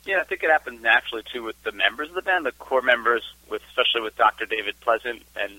Yeah, 0.05 0.21
I 0.21 0.25
think 0.25 0.43
it 0.43 0.51
happens 0.51 0.83
naturally 0.83 1.23
too 1.33 1.43
with 1.45 1.63
the 1.63 1.73
members 1.73 2.09
of 2.09 2.15
the 2.15 2.23
band, 2.23 2.45
the 2.45 2.53
core 2.53 2.83
members, 2.83 3.23
with 3.49 3.63
especially 3.69 4.01
with 4.03 4.17
Dr. 4.17 4.47
David 4.47 4.75
Pleasant 4.81 5.23
and 5.37 5.53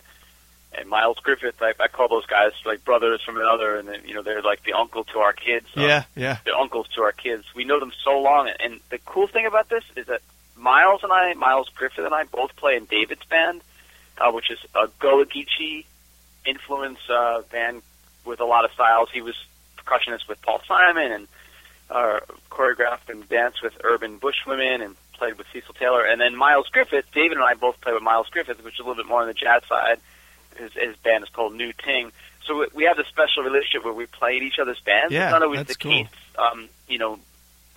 and 0.76 0.90
Miles 0.90 1.18
Griffith. 1.20 1.56
I, 1.62 1.74
I 1.80 1.88
call 1.88 2.08
those 2.10 2.26
guys 2.26 2.52
like 2.66 2.84
brothers 2.84 3.22
from 3.24 3.38
another, 3.38 3.78
and 3.78 3.88
then, 3.88 4.02
you 4.06 4.16
know 4.16 4.22
they're 4.24 4.42
like 4.42 4.64
the 4.64 4.74
uncle 4.74 5.04
to 5.06 5.20
our 5.20 5.34
kids. 5.34 5.68
um, 5.76 5.84
Yeah, 5.84 6.04
yeah. 6.16 6.38
the 6.46 6.56
uncles 6.56 6.88
to 6.96 7.04
our 7.04 7.12
kids. 7.12 7.46
We 7.56 7.64
know 7.64 7.80
them 7.80 7.92
so 8.04 8.20
long, 8.20 8.50
and 8.60 8.80
the 8.90 8.98
cool 9.06 9.28
thing 9.28 9.46
about 9.46 9.70
this 9.70 9.84
is 9.96 10.08
that 10.08 10.22
Miles 10.58 11.02
and 11.04 11.12
I, 11.12 11.34
Miles 11.36 11.70
Griffith 11.70 12.04
and 12.06 12.14
I, 12.14 12.24
both 12.24 12.56
play 12.56 12.76
in 12.76 12.86
David's 12.86 13.26
band, 13.26 13.62
uh, 14.18 14.32
which 14.32 14.50
is 14.52 14.60
a 14.76 14.88
Gullah 15.00 15.26
Geechee 15.26 15.86
influence 16.46 17.00
uh, 17.10 17.42
band 17.52 17.82
with 18.26 18.40
a 18.40 18.46
lot 18.46 18.66
of 18.66 18.72
styles. 18.72 19.10
He 19.14 19.22
was 19.22 19.36
percussionist 19.78 20.28
with 20.28 20.42
Paul 20.42 20.62
Simon 20.68 21.12
and 21.12 21.28
uh, 21.90 22.20
choreographed 22.52 23.10
and 23.10 23.28
danced 23.30 23.62
with 23.63 23.74
Urban 23.84 24.20
Bushwomen 24.20 24.84
and 24.84 24.96
played 25.13 25.38
with 25.38 25.48
Cecil 25.54 25.74
Taylor. 25.75 26.04
And 26.06 26.20
then 26.20 26.36
Miles 26.36 26.68
Griffith, 26.70 27.06
David 27.13 27.34
and 27.38 27.44
I 27.44 27.54
both 27.54 27.80
play 27.82 27.94
with 27.94 28.04
Miles 28.04 28.28
Griffith, 28.30 28.63
which 28.63 28.75
is 28.75 28.80
a 28.80 28.84
little 28.84 28.96
bit 28.96 29.08
more 29.08 29.22
on 29.22 29.28
the 29.28 29.34
jazz 29.34 29.63
side. 29.70 30.00
His, 30.58 30.72
his 30.74 30.96
band 30.98 31.24
is 31.24 31.30
called 31.30 31.54
New 31.54 31.72
Ting. 31.74 32.12
So 32.46 32.60
we- 32.60 32.68
we 32.74 32.84
have 32.86 32.98
this 32.98 33.08
special 33.08 33.44
relationship 33.44 33.86
where 33.86 33.94
we 33.94 34.06
play 34.06 34.38
in 34.38 34.44
each 34.44 34.60
other's 34.60 34.80
bands. 34.82 35.13
Yeah, 35.13 35.25
it's 35.25 35.32
not 35.32 35.44
always 35.44 35.60
that's 35.60 35.78
the 35.78 35.84
cool. 35.84 35.92
case, 35.92 36.08
um, 36.38 36.68
you 36.88 36.98
know, 36.98 37.20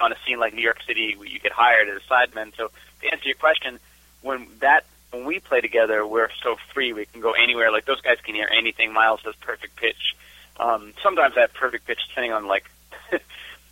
on 0.00 0.12
a 0.12 0.16
scene 0.26 0.38
like 0.38 0.52
New 0.54 0.62
York 0.62 0.82
City 0.86 1.14
where 1.16 1.28
you 1.28 1.38
get 1.38 1.52
hired 1.52 1.88
as 1.88 2.02
a 2.02 2.12
sideman. 2.12 2.54
So 2.56 2.70
to 3.02 3.08
answer 3.12 3.26
your 3.28 3.36
question, 3.36 3.78
when 4.22 4.46
that 4.60 4.84
when 5.12 5.24
we 5.24 5.38
play 5.38 5.60
together, 5.60 6.04
we're 6.06 6.28
so 6.42 6.56
free. 6.74 6.92
We 6.92 7.06
can 7.06 7.20
go 7.20 7.32
anywhere. 7.32 7.70
Like 7.70 7.84
those 7.86 8.00
guys 8.00 8.18
can 8.22 8.34
hear 8.34 8.48
anything. 8.54 8.92
Miles 8.92 9.20
has 9.24 9.34
perfect 9.36 9.76
pitch. 9.76 10.16
Um, 10.58 10.92
sometimes 11.02 11.34
I 11.36 11.42
have 11.42 11.54
perfect 11.54 11.86
pitch, 11.86 12.00
depending 12.08 12.32
on 12.32 12.46
like, 12.46 12.64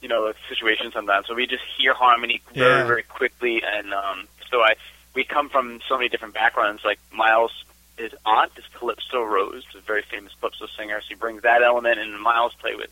you 0.04 0.08
know, 0.10 0.28
the 0.28 0.34
situation. 0.50 0.92
Sometimes, 0.92 1.26
so 1.26 1.34
we 1.34 1.46
just 1.46 1.62
hear 1.78 1.94
harmony 1.94 2.42
very, 2.52 2.80
Yeah. 2.80 2.86
very 2.86 3.02
quickly, 3.04 3.62
and 3.64 3.94
um, 3.94 4.28
so 4.50 4.60
I 4.60 4.74
we 5.14 5.24
come 5.24 5.48
from 5.48 5.80
so 5.88 5.96
many 5.96 6.10
different 6.10 6.34
backgrounds. 6.34 6.84
Like 6.84 6.98
Miles, 7.10 7.64
his 7.96 8.12
aunt 8.26 8.52
is 8.58 8.64
Calypso 8.74 9.22
Rose, 9.22 9.64
a 9.74 9.80
very 9.80 10.02
famous 10.02 10.32
Calypso 10.38 10.66
singer. 10.76 11.00
So 11.00 11.06
he 11.08 11.14
brings 11.14 11.40
that 11.42 11.62
element, 11.62 11.98
and 11.98 12.20
Miles 12.20 12.52
play 12.60 12.74
with 12.74 12.90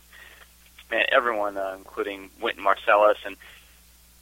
man, 0.89 1.05
everyone, 1.11 1.55
uh, 1.55 1.75
including 1.77 2.31
Wynton 2.41 2.63
Marsalis, 2.63 3.17
and 3.27 3.35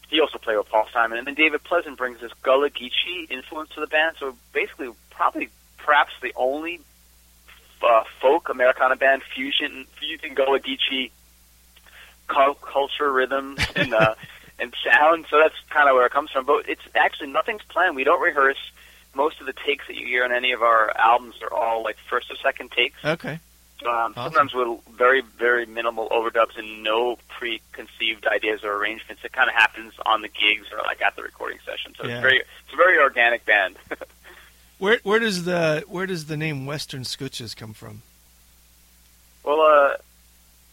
he 0.09 0.19
also 0.19 0.37
played 0.37 0.57
with 0.57 0.67
Paul 0.67 0.85
Simon. 0.91 1.17
And 1.17 1.25
then 1.25 1.35
David 1.35 1.63
Pleasant 1.63 1.97
brings 1.97 2.19
this 2.19 2.33
Gullah 2.43 2.71
Geechee 2.71 3.31
influence 3.31 3.69
to 3.75 3.79
the 3.79 3.87
band. 3.87 4.17
So 4.19 4.35
basically, 4.51 4.89
probably 5.11 5.47
perhaps 5.77 6.11
the 6.21 6.33
only 6.35 6.81
uh, 7.81 8.03
folk 8.19 8.49
Americana 8.49 8.97
band 8.97 9.21
fusion 9.33 9.85
fusing 9.97 10.33
Gullah 10.33 10.59
Geechee 10.59 11.11
culture, 12.33 13.11
rhythms, 13.11 13.59
and 13.75 13.93
uh, 13.93 14.15
and 14.59 14.73
sound. 14.83 15.25
So 15.29 15.37
that's 15.39 15.55
kind 15.69 15.89
of 15.89 15.95
where 15.95 16.05
it 16.05 16.11
comes 16.11 16.31
from. 16.31 16.45
But 16.45 16.67
it's 16.69 16.81
actually 16.95 17.27
nothing's 17.31 17.63
planned. 17.63 17.95
We 17.95 18.03
don't 18.03 18.21
rehearse. 18.21 18.59
Most 19.13 19.41
of 19.41 19.45
the 19.45 19.53
takes 19.53 19.87
that 19.87 19.95
you 19.97 20.05
hear 20.07 20.23
on 20.23 20.31
any 20.31 20.53
of 20.53 20.61
our 20.61 20.95
albums 20.97 21.35
are 21.41 21.53
all 21.53 21.83
like 21.83 21.97
first 22.09 22.31
or 22.31 22.35
second 22.37 22.71
takes. 22.71 23.03
Okay. 23.03 23.39
Um, 23.83 24.13
Awesome. 24.15 24.33
Sometimes 24.33 24.53
with 24.53 24.79
very, 24.95 25.21
very 25.21 25.65
minimal 25.65 26.07
overdubs 26.09 26.55
and 26.57 26.83
no 26.83 27.17
preconceived 27.29 28.27
ideas 28.27 28.63
or 28.63 28.73
arrangements. 28.73 29.25
It 29.25 29.31
kind 29.33 29.49
of 29.49 29.55
happens 29.55 29.93
on 30.05 30.21
the 30.21 30.27
gigs 30.27 30.67
or 30.71 30.77
like 30.85 31.01
at 31.01 31.15
the 31.15 31.23
recording 31.23 31.57
session. 31.65 31.95
So 31.97 32.05
Yeah. 32.07 32.13
it's 32.17 32.21
very, 32.21 32.37
it's 32.37 32.73
a 32.73 32.75
very 32.77 32.99
organic 32.99 33.43
band. 33.45 33.75
Where 34.77 34.99
where 35.03 35.19
does 35.19 35.43
the 35.45 35.83
where 35.87 36.07
does 36.07 36.25
the 36.25 36.35
name 36.37 36.65
Western 36.65 37.03
Scooches 37.03 37.55
come 37.55 37.71
from? 37.73 38.01
well, 39.43 39.61
uh, 39.61 39.97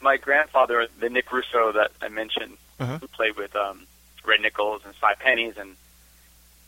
my 0.00 0.16
grandfather, 0.16 0.86
the 1.00 1.08
Nick 1.10 1.30
Russo 1.32 1.72
that 1.72 1.90
I 2.00 2.08
mentioned, 2.08 2.56
Uh-huh. 2.78 2.98
who 2.98 3.08
played 3.08 3.36
with 3.36 3.54
um, 3.56 3.86
Red 4.24 4.40
Nichols 4.40 4.82
and 4.84 4.94
Cy 5.00 5.14
Pennies 5.18 5.54
and 5.58 5.76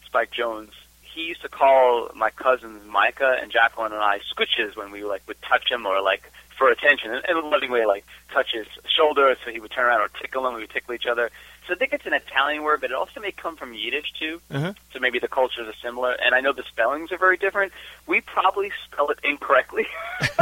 Spike 0.06 0.30
Jones, 0.32 0.72
he 1.02 1.22
used 1.26 1.42
to 1.42 1.48
call 1.48 2.10
my 2.14 2.30
cousins 2.30 2.84
Micah 2.86 3.36
and 3.40 3.50
Jacqueline 3.50 3.92
and 3.92 4.00
I 4.02 4.18
scooches 4.20 4.76
when 4.76 4.90
we 4.90 5.04
like 5.04 5.22
would 5.28 5.40
touch 5.42 5.70
him 5.70 5.86
or 5.86 6.00
like 6.02 6.22
for 6.56 6.68
attention 6.70 7.12
in 7.12 7.22
in 7.28 7.36
a 7.36 7.40
loving 7.46 7.70
way, 7.70 7.86
like 7.86 8.04
touch 8.32 8.52
his 8.52 8.66
shoulder, 8.88 9.36
so 9.44 9.50
he 9.50 9.60
would 9.60 9.70
turn 9.70 9.86
around 9.86 10.00
or 10.02 10.08
tickle 10.20 10.46
him. 10.46 10.54
We 10.54 10.60
would 10.62 10.70
tickle 10.70 10.94
each 10.94 11.06
other. 11.06 11.30
So 11.70 11.76
I 11.76 11.78
think 11.78 11.92
it's 11.92 12.04
an 12.06 12.14
Italian 12.14 12.64
word, 12.64 12.80
but 12.80 12.90
it 12.90 12.96
also 12.96 13.20
may 13.20 13.30
come 13.30 13.54
from 13.54 13.72
Yiddish 13.72 14.12
too. 14.18 14.40
Uh-huh. 14.50 14.72
So 14.92 14.98
maybe 14.98 15.20
the 15.20 15.28
cultures 15.28 15.68
are 15.68 15.74
similar. 15.80 16.10
And 16.20 16.34
I 16.34 16.40
know 16.40 16.52
the 16.52 16.64
spellings 16.64 17.12
are 17.12 17.16
very 17.16 17.36
different. 17.36 17.72
We 18.08 18.22
probably 18.22 18.72
spell 18.86 19.08
it 19.10 19.20
incorrectly. 19.22 19.86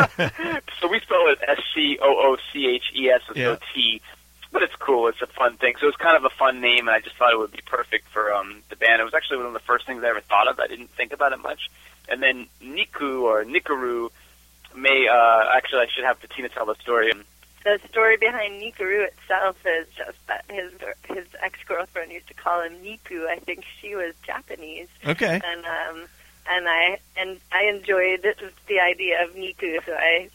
so 0.80 0.88
we 0.88 1.00
spell 1.00 1.28
it 1.28 1.38
S 1.46 1.58
C 1.74 1.98
O 2.00 2.08
O 2.08 2.38
C 2.50 2.66
H 2.66 2.84
E 2.96 3.10
S 3.10 3.20
with 3.28 3.36
Yeah. 3.36 3.44
no 3.44 3.58
T. 3.74 4.00
But 4.52 4.62
it's 4.62 4.74
cool. 4.76 5.08
It's 5.08 5.20
a 5.20 5.26
fun 5.26 5.58
thing. 5.58 5.74
So 5.78 5.88
it's 5.88 5.98
kind 5.98 6.16
of 6.16 6.24
a 6.24 6.30
fun 6.30 6.62
name, 6.62 6.88
and 6.88 6.90
I 6.90 7.00
just 7.00 7.16
thought 7.18 7.34
it 7.34 7.38
would 7.38 7.52
be 7.52 7.60
perfect 7.66 8.08
for 8.08 8.32
um, 8.32 8.62
the 8.70 8.76
band. 8.76 9.02
It 9.02 9.04
was 9.04 9.12
actually 9.12 9.36
one 9.36 9.48
of 9.48 9.52
the 9.52 9.58
first 9.60 9.84
things 9.84 10.02
I 10.02 10.08
ever 10.08 10.22
thought 10.22 10.48
of. 10.48 10.58
I 10.58 10.66
didn't 10.66 10.88
think 10.88 11.12
about 11.12 11.34
it 11.34 11.42
much. 11.42 11.70
And 12.08 12.22
then 12.22 12.46
Niku 12.62 13.24
or 13.24 13.44
Nikaru 13.44 14.08
may 14.74 15.06
uh, 15.12 15.44
actually 15.54 15.80
I 15.80 15.88
should 15.94 16.04
have 16.04 16.16
Tina 16.34 16.48
tell 16.48 16.64
the 16.64 16.76
story. 16.76 17.12
The 17.68 17.78
story 17.90 18.16
behind 18.16 18.62
Nikaru 18.62 19.06
itself 19.08 19.56
is 19.66 19.86
just 19.94 20.16
that 20.26 20.44
his 20.50 20.72
his 21.06 21.26
ex 21.42 21.58
girlfriend 21.66 22.10
used 22.12 22.28
to 22.28 22.34
call 22.34 22.62
him 22.62 22.72
Niku. 22.82 23.26
I 23.28 23.36
think 23.36 23.62
she 23.80 23.94
was 23.94 24.14
Japanese, 24.26 24.88
Okay. 25.06 25.38
and 25.44 25.64
um, 25.66 26.08
and 26.48 26.66
I 26.66 26.98
and 27.18 27.38
I 27.52 27.64
enjoyed 27.64 28.22
the 28.68 28.80
idea 28.80 29.22
of 29.22 29.34
Niku, 29.34 29.84
so 29.84 29.92
I 29.92 30.30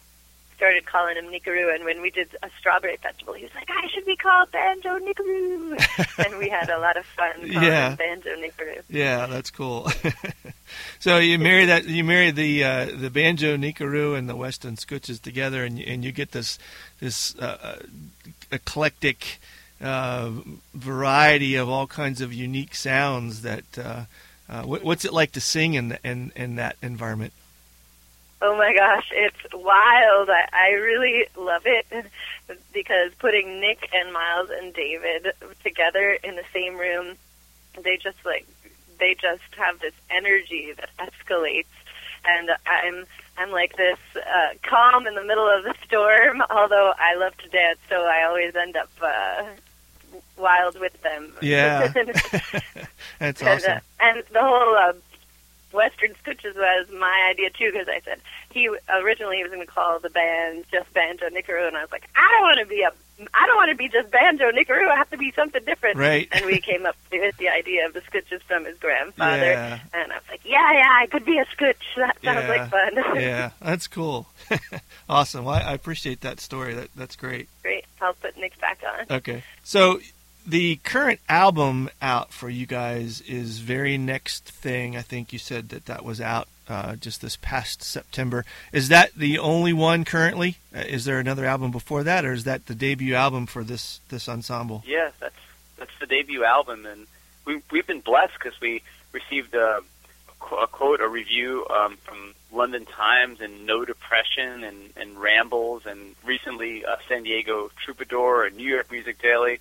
started 0.58 0.86
calling 0.86 1.16
him 1.18 1.26
Nikaru. 1.26 1.74
And 1.74 1.84
when 1.86 2.02
we 2.04 2.12
did 2.12 2.30
a 2.44 2.50
strawberry 2.60 2.98
festival, 2.98 3.34
he 3.34 3.44
was 3.46 3.56
like, 3.56 3.68
"I 3.70 3.88
should 3.92 4.06
be 4.06 4.16
called 4.16 4.52
Banjo 4.52 5.00
Nikaru," 5.00 6.24
and 6.26 6.38
we 6.38 6.50
had 6.50 6.70
a 6.70 6.78
lot 6.78 6.98
of 6.98 7.06
fun 7.18 7.32
calling 7.34 7.52
Yeah. 7.64 7.90
him 7.92 7.96
Banjo 7.98 8.36
Nikaru. 8.36 8.82
Yeah, 8.90 9.26
that's 9.26 9.50
cool. 9.50 9.90
so 11.00 11.18
you 11.18 11.40
marry 11.40 11.66
that 11.66 11.86
you 11.86 12.04
marry 12.04 12.32
the 12.32 12.64
uh, 12.64 12.86
the 12.86 13.10
banjo 13.10 13.58
Nikaru 13.58 14.18
and 14.18 14.30
the 14.30 14.36
Western 14.36 14.76
Scooches 14.76 15.22
together, 15.22 15.64
and 15.64 15.80
you, 15.80 15.86
and 15.88 16.04
you 16.04 16.12
get 16.12 16.32
this 16.32 16.60
this 17.00 17.36
uh, 17.40 17.58
uh, 17.62 17.76
eclectic 18.52 19.40
uh, 19.82 20.32
variety 20.74 21.56
of 21.56 21.70
all 21.70 21.88
kinds 21.88 22.22
of 22.22 22.34
unique 22.34 22.76
sounds. 22.76 23.42
That 23.42 23.66
uh, 23.78 24.06
uh, 24.50 24.64
what, 24.64 24.84
what's 24.84 25.06
it 25.06 25.14
like 25.14 25.32
to 25.34 25.42
sing 25.42 25.74
in 25.74 25.98
in 26.04 26.32
in 26.36 26.56
that 26.56 26.78
environment? 26.82 27.34
Oh 28.42 28.58
my 28.58 28.74
gosh, 28.74 29.10
it's 29.14 29.54
wild. 29.54 30.30
I, 30.30 30.50
I 30.52 30.72
really 30.74 31.26
love 31.38 31.62
it 31.66 31.86
because 32.74 33.14
putting 33.18 33.62
Nick 33.62 33.90
and 33.94 34.12
Miles 34.12 34.50
and 34.50 34.74
David 34.74 35.32
together 35.64 36.18
in 36.24 36.36
the 36.36 36.44
same 36.54 36.78
room, 36.78 37.16
they 37.82 37.96
just 37.96 38.18
like 38.26 38.46
they 39.00 39.16
just 39.20 39.42
have 39.58 39.80
this 39.80 39.94
energy 40.10 40.74
that 40.78 40.90
escalates 41.00 41.66
and 42.26 42.50
I'm 42.66 43.06
I'm 43.38 43.52
like 43.52 43.76
this 43.76 43.98
uh, 44.16 44.54
calm 44.64 45.08
in 45.08 45.16
the 45.16 45.24
middle 45.24 45.50
of 45.50 45.64
the 45.64 45.74
storm, 45.86 46.42
although 46.50 46.94
I 46.98 47.16
love 47.16 47.36
to 47.38 47.50
dance, 47.50 47.80
so 47.90 47.96
I 47.96 48.24
always 48.28 48.56
end 48.56 48.76
up 48.78 48.90
uh, 49.02 49.44
wild 50.38 50.80
with 50.80 51.02
them. 51.02 51.34
Yeah, 51.42 51.88
that's 53.20 53.42
And, 53.42 53.50
awesome. 53.50 53.72
uh, 53.72 53.80
and 54.02 54.24
the 54.32 54.42
whole 54.42 54.76
uh, 54.76 54.94
Western 55.74 56.12
Scooches 56.24 56.56
was 56.56 56.88
my 56.92 57.28
idea 57.32 57.50
too, 57.50 57.72
because 57.72 57.88
I 57.88 58.00
said 58.06 58.20
he 58.52 58.70
originally 59.02 59.38
he 59.38 59.44
was 59.44 59.52
going 59.52 59.66
to 59.66 59.72
call 59.72 60.00
the 60.00 60.10
band 60.10 60.66
just 60.72 60.94
Banjo 60.94 61.26
Nickaroo, 61.30 61.68
and 61.68 61.76
I 61.78 61.82
was 61.82 61.92
like, 61.92 62.08
I 62.16 62.30
don't 62.32 62.42
want 62.44 62.60
to 62.60 62.66
be 62.66 62.82
a, 62.84 62.92
I 63.34 63.46
don't 63.48 63.56
want 63.56 63.70
to 63.72 63.76
be 63.76 63.90
just 63.90 64.12
Banjo 64.12 64.52
Nickaroo. 64.52 64.88
I 64.90 64.96
have 64.96 65.10
to 65.12 65.18
be 65.18 65.32
something 65.32 65.64
different. 65.66 65.98
Right. 65.98 66.28
And 66.32 66.46
we 66.46 66.60
came 66.60 66.86
up 66.86 66.96
with 67.12 67.38
the 67.38 67.50
idea 67.50 67.86
of 67.86 67.94
the 67.94 68.02
Scooches 68.02 68.42
from 68.44 68.66
his 68.66 68.78
grandfather, 68.78 69.44
Yeah. 69.52 69.80
and 69.94 70.12
I 70.12 70.16
was 70.16 70.24
like, 70.30 70.42
Yeah, 70.46 70.74
yeah, 70.74 70.90
I 71.02 71.08
could 71.08 71.26
be 71.26 71.38
a 71.40 71.46
Scooch. 71.46 71.76
That 71.98 72.18
sounds 72.24 72.44
Yeah. 72.44 72.48
like 72.48 72.70
fun. 72.70 72.94
yeah, 73.22 73.50
that's 73.62 73.88
cool. 73.88 74.28
awesome. 75.10 75.46
Well, 75.46 75.56
I, 75.56 75.60
I 75.62 75.74
appreciate 75.74 76.22
that 76.22 76.40
story. 76.40 76.74
That 76.74 76.90
that's 76.96 77.16
great. 77.16 77.50
Great. 77.62 77.86
I'll 78.02 78.14
put 78.14 78.38
Nick 78.38 78.60
back 78.60 78.80
on. 79.00 79.18
Okay. 79.18 79.44
So 79.64 80.00
the 80.46 80.78
current 80.78 81.20
album 81.30 81.90
out 82.02 82.32
for 82.32 82.50
you 82.50 82.66
guys 82.66 83.22
is 83.22 83.60
Very 83.60 83.98
Next 83.98 84.46
Thing. 84.46 84.98
I 84.98 85.02
think 85.02 85.34
you 85.34 85.40
said 85.40 85.70
that 85.70 85.86
that 85.86 86.04
was 86.04 86.20
out 86.20 86.48
uh, 86.68 86.96
just 86.96 87.22
this 87.22 87.38
past 87.42 87.84
September. 87.84 88.46
Is 88.72 88.90
that 88.90 89.14
the 89.16 89.40
only 89.40 89.74
one 89.74 90.06
currently? 90.06 90.58
Uh, 90.76 90.80
is 90.80 91.06
there 91.06 91.20
another 91.20 91.46
album 91.46 91.72
before 91.72 92.04
that, 92.04 92.26
or 92.26 92.34
is 92.34 92.46
that 92.46 92.66
the 92.68 92.76
debut 92.76 93.16
album 93.16 93.46
for 93.46 93.64
this 93.64 94.00
this 94.10 94.30
ensemble? 94.30 94.84
Yeah, 94.86 95.12
that's 95.20 95.36
that's 95.78 95.92
the 96.00 96.08
debut 96.08 96.44
album, 96.44 96.86
and 96.86 97.08
we 97.46 97.62
we've 97.72 97.88
been 97.88 98.02
blessed 98.02 98.34
because 98.34 98.60
we 98.62 98.82
received 99.12 99.54
a, 99.54 99.82
a 100.62 100.68
quote, 100.68 101.02
a 101.02 101.08
review 101.08 101.66
um, 101.70 101.98
from 101.98 102.34
London 102.52 102.86
Times 102.86 103.42
and 103.42 103.66
No 103.66 103.86
Depression 103.86 104.64
and, 104.64 104.78
and 104.96 105.18
Rambles, 105.18 105.86
and 105.86 106.16
recently 106.26 106.86
uh, 106.86 106.98
San 107.08 107.24
Diego 107.24 107.72
Troubadour 107.84 108.46
and 108.46 108.58
New 108.58 108.68
York 108.68 108.92
Music 108.92 109.22
Daily. 109.22 109.60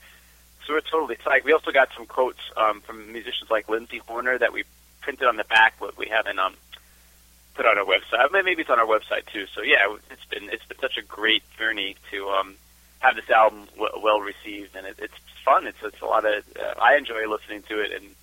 So 0.67 0.75
we're 0.75 0.81
totally 0.81 1.17
psyched. 1.17 1.45
We 1.45 1.53
also 1.53 1.71
got 1.71 1.89
some 1.97 2.07
quotes 2.07 2.41
um, 2.57 2.81
from 2.81 3.13
musicians 3.13 3.51
like 3.51 3.69
Lindsey 3.69 3.99
Horner 3.99 4.39
that 4.39 4.53
we 4.53 4.65
printed 5.01 5.27
on 5.27 5.37
the 5.37 5.45
back, 5.45 5.75
but 5.81 5.97
we 5.99 6.07
haven't 6.07 6.39
um, 6.39 6.55
put 7.55 7.67
on 7.67 7.79
our 7.79 7.85
website. 7.85 8.31
Maybe 8.33 8.63
it's 8.63 8.71
on 8.71 8.79
our 8.79 8.87
website 8.87 9.27
too. 9.33 9.47
So 9.55 9.63
yeah, 9.63 9.97
it's 10.11 10.25
been 10.27 10.49
it's 10.51 10.65
been 10.65 10.79
such 10.79 10.97
a 10.97 11.03
great 11.03 11.43
journey 11.59 11.97
to 12.11 12.29
um, 12.29 12.55
have 13.01 13.17
this 13.17 13.29
album 13.31 13.67
w- 13.77 14.03
well 14.03 14.21
received, 14.21 14.77
and 14.77 14.87
it, 14.87 14.97
it's 14.99 15.15
fun. 15.45 15.67
It's 15.67 15.79
it's 15.83 16.01
a 16.01 16.07
lot 16.07 16.25
of 16.25 16.45
uh, 16.59 16.81
I 16.81 16.97
enjoy 16.97 17.29
listening 17.29 17.63
to 17.69 17.81
it, 17.81 17.93
and 17.93 18.15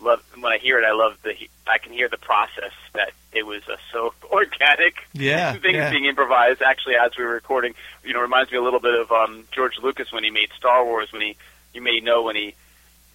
love 0.00 0.22
when 0.38 0.52
I 0.52 0.58
hear 0.58 0.78
it. 0.78 0.84
I 0.84 0.92
love 0.92 1.16
the 1.22 1.34
I 1.66 1.78
can 1.78 1.92
hear 1.92 2.08
the 2.08 2.18
process 2.18 2.72
that 2.94 3.12
it 3.32 3.46
was 3.46 3.62
uh, 3.68 3.76
so 3.92 4.12
organic. 4.30 5.06
Yeah, 5.12 5.52
things 5.58 5.74
yeah. 5.76 5.90
being 5.90 6.06
improvised. 6.06 6.62
Actually, 6.62 6.96
as 6.96 7.16
we 7.16 7.24
were 7.24 7.32
recording, 7.32 7.74
you 8.04 8.12
know, 8.12 8.20
reminds 8.20 8.50
me 8.50 8.58
a 8.58 8.62
little 8.62 8.80
bit 8.80 8.94
of 8.94 9.10
um, 9.10 9.44
George 9.52 9.78
Lucas 9.82 10.12
when 10.12 10.24
he 10.24 10.30
made 10.30 10.50
Star 10.56 10.84
Wars. 10.84 11.12
When 11.12 11.22
he 11.22 11.36
you 11.74 11.80
may 11.82 12.00
know 12.00 12.22
when 12.22 12.36
he 12.36 12.54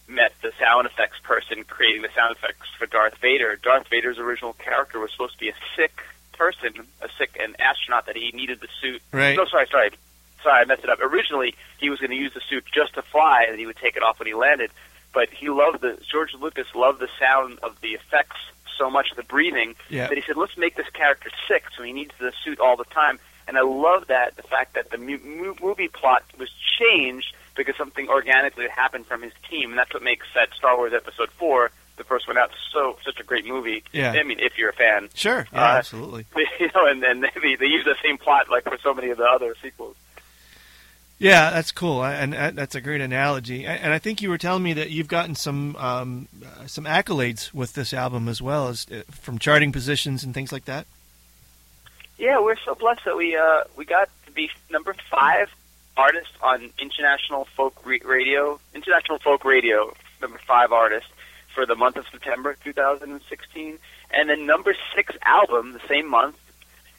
met 0.07 0.33
the 0.41 0.51
sound 0.59 0.85
effects 0.85 1.17
person 1.24 1.63
creating 1.63 2.01
the 2.03 2.09
sound 2.15 2.35
effects 2.35 2.67
for 2.77 2.85
Darth 2.85 3.17
Vader. 3.17 3.55
Darth 3.62 3.88
Vader's 3.89 4.19
original 4.19 4.53
character 4.53 5.00
was 5.00 5.12
supposed 5.12 5.33
to 5.33 5.39
be 5.39 5.50
a 5.50 5.55
sick 5.75 6.01
person, 6.33 6.74
a 7.01 7.09
sick 7.17 7.38
an 7.41 7.55
astronaut 7.59 8.05
that 8.05 8.15
he 8.15 8.31
needed 8.31 8.59
the 8.59 8.67
suit. 8.81 9.01
Right. 9.12 9.35
No, 9.35 9.45
sorry, 9.45 9.67
sorry, 9.71 9.89
sorry, 10.43 10.62
I 10.62 10.65
messed 10.65 10.83
it 10.83 10.89
up. 10.89 11.00
Originally, 11.01 11.55
he 11.79 11.89
was 11.89 12.00
going 12.00 12.12
to 12.12 12.17
use 12.17 12.33
the 12.33 12.41
suit 12.50 12.65
just 12.74 12.93
to 12.95 13.01
fly, 13.01 13.45
and 13.50 13.57
he 13.57 13.65
would 13.65 13.77
take 13.77 13.95
it 13.97 14.03
off 14.03 14.19
when 14.19 14.27
he 14.27 14.33
landed. 14.33 14.69
But 15.13 15.29
he 15.29 15.50
loved 15.50 15.81
the 15.81 15.97
George 16.12 16.33
Lucas 16.39 16.67
loved 16.75 17.00
the 17.00 17.09
sound 17.19 17.59
of 17.63 17.79
the 17.81 17.93
effects 17.93 18.38
so 18.77 18.89
much, 18.89 19.07
the 19.15 19.24
breathing, 19.24 19.74
Yeah. 19.89 20.07
that 20.07 20.17
he 20.17 20.21
said, 20.21 20.35
"Let's 20.35 20.57
make 20.57 20.75
this 20.75 20.89
character 20.89 21.29
sick, 21.47 21.63
so 21.75 21.81
he 21.83 21.93
needs 21.93 22.12
the 22.19 22.33
suit 22.43 22.59
all 22.59 22.75
the 22.75 22.83
time." 22.85 23.19
And 23.47 23.57
I 23.57 23.62
love 23.62 24.07
that 24.07 24.35
the 24.35 24.43
fact 24.43 24.74
that 24.74 24.89
the 24.91 24.97
mu- 24.97 25.55
movie 25.62 25.88
plot 25.88 26.24
was 26.38 26.50
changed 26.79 27.33
because 27.55 27.75
something 27.77 28.07
organically 28.09 28.67
happened 28.67 29.05
from 29.05 29.21
his 29.21 29.33
team, 29.50 29.69
and 29.71 29.77
that's 29.79 29.93
what 29.93 30.03
makes 30.03 30.27
that 30.35 30.50
Star 30.53 30.75
Wars 30.77 30.93
Episode 30.93 31.29
Four 31.31 31.71
the 31.97 32.03
first 32.03 32.27
one 32.27 32.38
out. 32.38 32.51
So 32.74 32.97
such 33.05 33.19
a 33.19 33.24
great 33.24 33.45
movie. 33.45 33.81
Yeah. 33.93 34.12
I 34.12 34.24
mean, 34.24 34.39
if 34.39 34.57
you're 34.57 34.69
a 34.69 34.74
fan, 34.74 35.07
Sure. 35.13 35.47
Yeah, 35.53 35.63
Uh, 35.63 35.77
absolutely. 35.77 36.25
you 36.59 36.69
know, 36.75 36.85
and 36.88 37.01
then 37.01 37.21
they, 37.21 37.55
they 37.55 37.67
use 37.67 37.85
the 37.85 37.95
same 38.03 38.17
plot 38.17 38.50
like 38.50 38.63
for 38.65 38.77
so 38.83 38.93
many 38.93 39.09
of 39.12 39.17
the 39.17 39.24
other 39.24 39.55
sequels. 39.62 39.95
Yeah, 41.17 41.51
that's 41.51 41.71
cool, 41.71 42.03
and 42.03 42.35
uh, 42.35 42.51
that's 42.51 42.75
a 42.75 42.81
great 42.81 43.00
analogy. 43.00 43.65
And 43.65 43.93
I 43.93 44.00
think 44.00 44.21
you 44.21 44.29
were 44.29 44.38
telling 44.38 44.63
me 44.63 44.74
that 44.74 44.89
you've 44.89 45.07
gotten 45.07 45.33
some 45.33 45.77
um, 45.77 46.27
uh, 46.45 46.67
some 46.67 46.83
accolades 46.83 47.53
with 47.53 47.71
this 47.71 47.93
album 47.93 48.27
as 48.27 48.41
well 48.41 48.67
as 48.67 48.85
uh, 48.91 49.03
from 49.12 49.39
charting 49.39 49.71
positions 49.71 50.25
and 50.25 50.33
things 50.33 50.51
like 50.51 50.65
that. 50.65 50.85
Yeah, 52.17 52.41
we're 52.41 52.57
so 52.65 52.75
blessed 52.75 53.05
that 53.05 53.15
we 53.15 53.38
uh, 53.38 53.63
we 53.77 53.85
got 53.85 54.09
to 54.25 54.31
be 54.33 54.50
number 54.69 54.93
five 55.09 55.50
artist 55.98 56.32
on 56.42 56.70
international 56.80 57.46
folk 57.56 57.86
re- 57.86 58.02
radio, 58.04 58.60
international 58.74 59.20
folk 59.20 59.46
radio, 59.46 59.94
number 60.22 60.40
five 60.48 60.72
artist 60.72 61.08
for 61.54 61.66
the 61.66 61.75
month 61.75 61.96
of 61.96 62.06
September 62.12 62.56
2016, 62.64 63.80
and 64.12 64.30
then 64.30 64.46
number 64.46 64.75
six 64.96 65.16
album 65.24 65.74
the 65.74 65.82
same 65.88 66.10
month, 66.10 66.38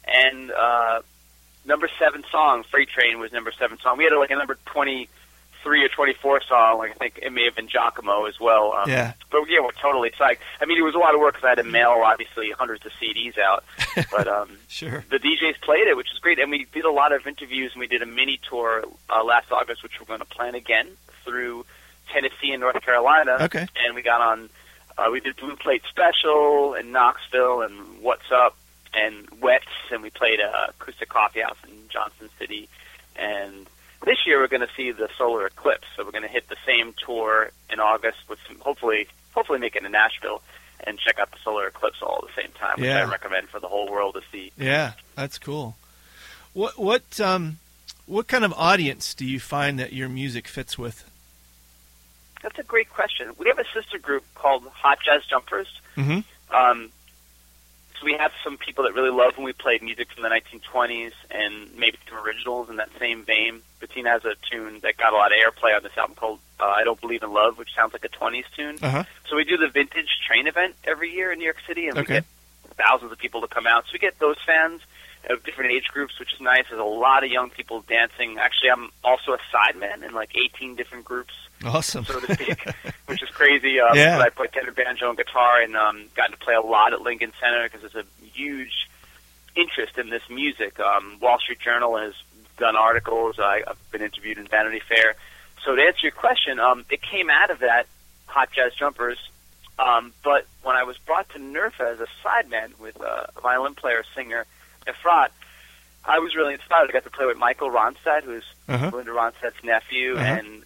and 0.05 0.51
uh, 0.51 1.01
number 1.65 1.89
seven 1.99 2.23
song. 2.31 2.63
Freight 2.69 2.89
Train 2.89 3.19
was 3.19 3.31
number 3.31 3.51
seven 3.57 3.77
song. 3.79 3.97
We 3.97 4.05
had 4.05 4.13
like 4.13 4.31
a 4.31 4.35
number 4.35 4.57
23 5.63 5.85
or 5.85 5.89
24 5.89 6.41
song. 6.47 6.77
Like 6.79 6.91
I 6.91 6.93
think 6.95 7.19
it 7.21 7.31
may 7.31 7.45
have 7.45 7.55
been 7.55 7.67
Giacomo 7.67 8.25
as 8.25 8.39
well. 8.39 8.73
Um, 8.73 8.89
Yeah. 8.89 9.13
But 9.31 9.41
yeah, 9.49 9.59
we're 9.61 9.71
totally 9.71 10.11
psyched. 10.11 10.37
I 10.61 10.65
mean, 10.65 10.77
it 10.77 10.81
was 10.83 10.95
a 10.95 10.99
lot 10.99 11.13
of 11.13 11.19
work 11.19 11.33
because 11.35 11.45
I 11.45 11.49
had 11.49 11.55
to 11.55 11.63
mail 11.63 12.01
obviously 12.05 12.51
hundreds 12.51 12.85
of 12.85 12.91
CDs 12.93 13.37
out, 13.37 13.63
but. 14.11 14.27
um 14.27 14.57
Sure. 14.69 15.03
the 15.09 15.17
DJs 15.17 15.59
played 15.61 15.87
it, 15.87 15.97
which 15.97 16.11
is 16.13 16.19
great, 16.19 16.37
and 16.39 16.51
we 16.51 16.65
did 16.71 16.85
a 16.85 16.91
lot 16.91 17.11
of 17.11 17.25
interviews, 17.25 17.71
and 17.73 17.79
we 17.79 17.87
did 17.87 18.03
a 18.03 18.05
mini 18.05 18.39
tour 18.47 18.83
uh, 19.09 19.23
last 19.23 19.51
August, 19.51 19.81
which 19.81 19.99
we're 19.99 20.05
going 20.05 20.19
to 20.19 20.25
plan 20.25 20.53
again 20.53 20.87
through 21.25 21.65
Tennessee 22.13 22.51
and 22.51 22.61
North 22.61 22.79
Carolina. 22.83 23.37
Okay. 23.41 23.65
And 23.83 23.95
we 23.95 24.03
got 24.03 24.21
on, 24.21 24.49
uh, 24.97 25.09
we 25.11 25.19
did 25.19 25.35
Blue 25.37 25.55
Plate 25.55 25.81
Special 25.89 26.75
in 26.75 26.91
Knoxville 26.91 27.61
and 27.63 28.01
What's 28.01 28.31
Up 28.31 28.55
and 28.93 29.27
Wets, 29.41 29.65
and 29.91 30.03
we 30.03 30.09
played 30.11 30.39
a 30.39 30.69
acoustic 30.69 31.09
coffee 31.09 31.41
house 31.41 31.57
in 31.67 31.73
Johnson 31.89 32.29
City. 32.37 32.69
And 33.15 33.65
this 34.07 34.25
year 34.25 34.39
we're 34.39 34.47
going 34.47 34.61
to 34.67 34.73
see 34.75 34.91
the 34.91 35.09
solar 35.17 35.45
eclipse, 35.45 35.85
so 35.95 36.03
we're 36.05 36.11
going 36.11 36.23
to 36.23 36.29
hit 36.29 36.47
the 36.49 36.55
same 36.65 36.93
tour 37.05 37.51
in 37.71 37.79
August 37.79 38.17
with 38.29 38.39
some, 38.47 38.57
hopefully, 38.59 39.07
hopefully 39.33 39.59
make 39.59 39.75
it 39.75 39.83
in 39.85 39.91
Nashville 39.91 40.41
and 40.85 40.97
check 40.99 41.19
out 41.19 41.31
the 41.31 41.37
solar 41.43 41.67
eclipse 41.67 41.97
all 42.01 42.23
at 42.27 42.35
the 42.35 42.41
same 42.41 42.51
time, 42.53 42.75
which 42.77 42.85
Yeah. 42.87 43.01
I 43.01 43.09
recommend 43.09 43.49
for 43.49 43.59
the 43.59 43.67
whole 43.67 43.89
world 43.89 44.15
to 44.15 44.21
see. 44.31 44.51
Yeah, 44.57 44.93
that's 45.15 45.37
cool. 45.37 45.75
What 46.53 46.77
what 46.79 47.19
um 47.19 47.57
what 48.05 48.27
kind 48.27 48.43
of 48.45 48.53
audience 48.53 49.13
do 49.13 49.25
you 49.25 49.39
find 49.39 49.77
that 49.79 49.93
your 49.93 50.07
music 50.09 50.47
fits 50.47 50.77
with? 50.77 51.03
That's 52.41 52.57
a 52.59 52.63
great 52.63 52.89
question. 52.89 53.31
We 53.37 53.47
have 53.47 53.59
a 53.59 53.65
sister 53.73 53.97
group 53.99 54.23
called 54.35 54.63
Hot 54.73 54.99
Jazz 55.03 55.25
Jumpers. 55.25 55.67
Mhm. 55.97 56.23
Um, 56.51 56.89
so 57.99 58.05
we 58.05 58.13
have 58.13 58.31
some 58.43 58.57
people 58.57 58.83
that 58.85 58.93
really 58.93 59.09
love 59.11 59.37
when 59.37 59.45
we 59.45 59.53
played 59.53 59.81
music 59.81 60.11
from 60.11 60.23
the 60.23 60.29
1920s 60.29 61.11
and 61.31 61.75
maybe 61.75 61.97
some 62.07 62.17
originals 62.19 62.69
in 62.69 62.75
that 62.77 62.89
same 62.99 63.23
vein. 63.23 63.61
Bettina 63.79 64.09
has 64.11 64.23
a 64.25 64.35
tune 64.51 64.79
that 64.81 64.97
got 64.97 65.13
a 65.13 65.15
lot 65.15 65.31
of 65.31 65.37
airplay 65.37 65.75
on 65.75 65.83
this 65.83 65.97
album 65.97 66.15
called 66.15 66.39
uh, 66.59 66.65
"I 66.65 66.83
Don't 66.83 66.99
Believe 67.01 67.23
in 67.23 67.31
Love," 67.33 67.57
which 67.57 67.69
sounds 67.75 67.93
like 67.93 68.03
a 68.05 68.09
20s 68.09 68.45
tune. 68.55 68.77
Uh 68.81 68.89
huh. 68.89 69.03
So 69.29 69.35
we 69.35 69.43
do 69.43 69.57
the 69.57 69.67
vintage 69.69 70.09
train 70.27 70.47
event 70.47 70.75
every 70.83 71.11
year 71.11 71.31
in 71.31 71.39
New 71.39 71.45
York 71.45 71.57
City, 71.67 71.87
and 71.87 71.97
Okay. 71.97 72.01
we 72.01 72.19
get 72.19 72.25
thousands 72.77 73.11
of 73.11 73.17
people 73.17 73.41
to 73.41 73.47
come 73.47 73.67
out. 73.67 73.85
So 73.85 73.89
we 73.93 73.99
get 73.99 74.17
those 74.19 74.37
fans 74.45 74.81
of 75.29 75.43
different 75.43 75.71
age 75.71 75.87
groups, 75.91 76.19
which 76.19 76.33
is 76.33 76.39
nice. 76.39 76.63
There's 76.69 76.79
a 76.79 76.83
lot 76.83 77.23
of 77.23 77.31
young 77.31 77.49
people 77.49 77.81
dancing. 77.81 78.37
Actually, 78.39 78.69
I'm 78.71 78.89
also 79.03 79.33
a 79.33 79.39
sideman 79.53 80.03
in 80.07 80.13
like 80.13 80.29
18 80.35 80.75
different 80.75 81.03
groups 81.05 81.33
Awesome. 81.65 82.05
so 82.05 82.19
to 82.19 82.33
speak, 82.35 82.63
which 83.07 83.23
is 83.23 83.29
crazy. 83.29 83.79
Um, 83.79 83.95
Yeah. 83.97 84.17
but 84.17 84.25
I 84.25 84.29
play 84.29 84.47
tenor, 84.47 84.71
banjo, 84.71 85.09
and 85.09 85.17
guitar, 85.17 85.61
and 85.61 85.75
um, 85.75 86.05
gotten 86.15 86.33
to 86.33 86.37
play 86.37 86.53
a 86.55 86.61
lot 86.61 86.93
at 86.93 87.01
Lincoln 87.01 87.31
Center 87.41 87.63
because 87.69 87.81
there's 87.91 88.05
a 88.05 88.25
huge 88.25 88.87
interest 89.55 89.97
in 89.97 90.09
this 90.09 90.23
music. 90.29 90.79
Um, 90.79 91.17
Wall 91.19 91.39
Street 91.39 91.59
Journal 91.59 91.97
has 91.97 92.13
done 92.57 92.75
articles. 92.75 93.39
I, 93.39 93.63
I've 93.67 93.91
been 93.91 94.01
interviewed 94.01 94.37
in 94.37 94.45
Vanity 94.47 94.81
Fair. 94.87 95.15
So 95.65 95.75
to 95.75 95.81
answer 95.81 95.99
your 96.03 96.11
question, 96.11 96.59
um, 96.59 96.85
it 96.89 97.01
came 97.01 97.29
out 97.29 97.49
of 97.49 97.59
that 97.59 97.87
Hot 98.27 98.49
Jazz 98.51 98.73
Jumpers. 98.75 99.17
Um, 99.79 100.11
but 100.23 100.45
when 100.63 100.75
I 100.75 100.83
was 100.83 100.97
brought 100.97 101.29
to 101.29 101.39
NERFA 101.39 101.93
as 101.93 101.99
a 101.99 102.07
sideman 102.23 102.77
with 102.79 102.95
a 102.97 103.29
violin 103.41 103.75
player, 103.75 104.03
singer, 104.15 104.45
Efrat, 104.87 105.29
I 106.05 106.19
was 106.19 106.35
really 106.35 106.53
inspired. 106.53 106.89
I 106.89 106.93
got 106.93 107.03
to 107.03 107.09
play 107.09 107.25
with 107.25 107.37
Michael 107.37 107.69
Ronstadt, 107.69 108.23
who's 108.23 108.43
Uh-huh. 108.67 108.91
Linda 108.93 109.11
Ronstadt's 109.11 109.63
nephew, 109.63 110.15
Uh-huh. 110.15 110.23
and 110.23 110.63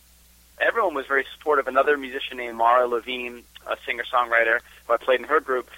everyone 0.62 0.94
was 0.94 1.06
very 1.08 1.26
supportive. 1.36 1.68
Another 1.68 1.98
musician 1.98 2.38
named 2.38 2.58
Mara 2.58 2.88
Levine, 2.88 3.44
a 3.68 3.78
singer-songwriter 3.86 4.60
who 4.86 4.94
I 4.94 4.98
played 4.98 5.20
in 5.20 5.28
her 5.28 5.40
group, 5.40 5.70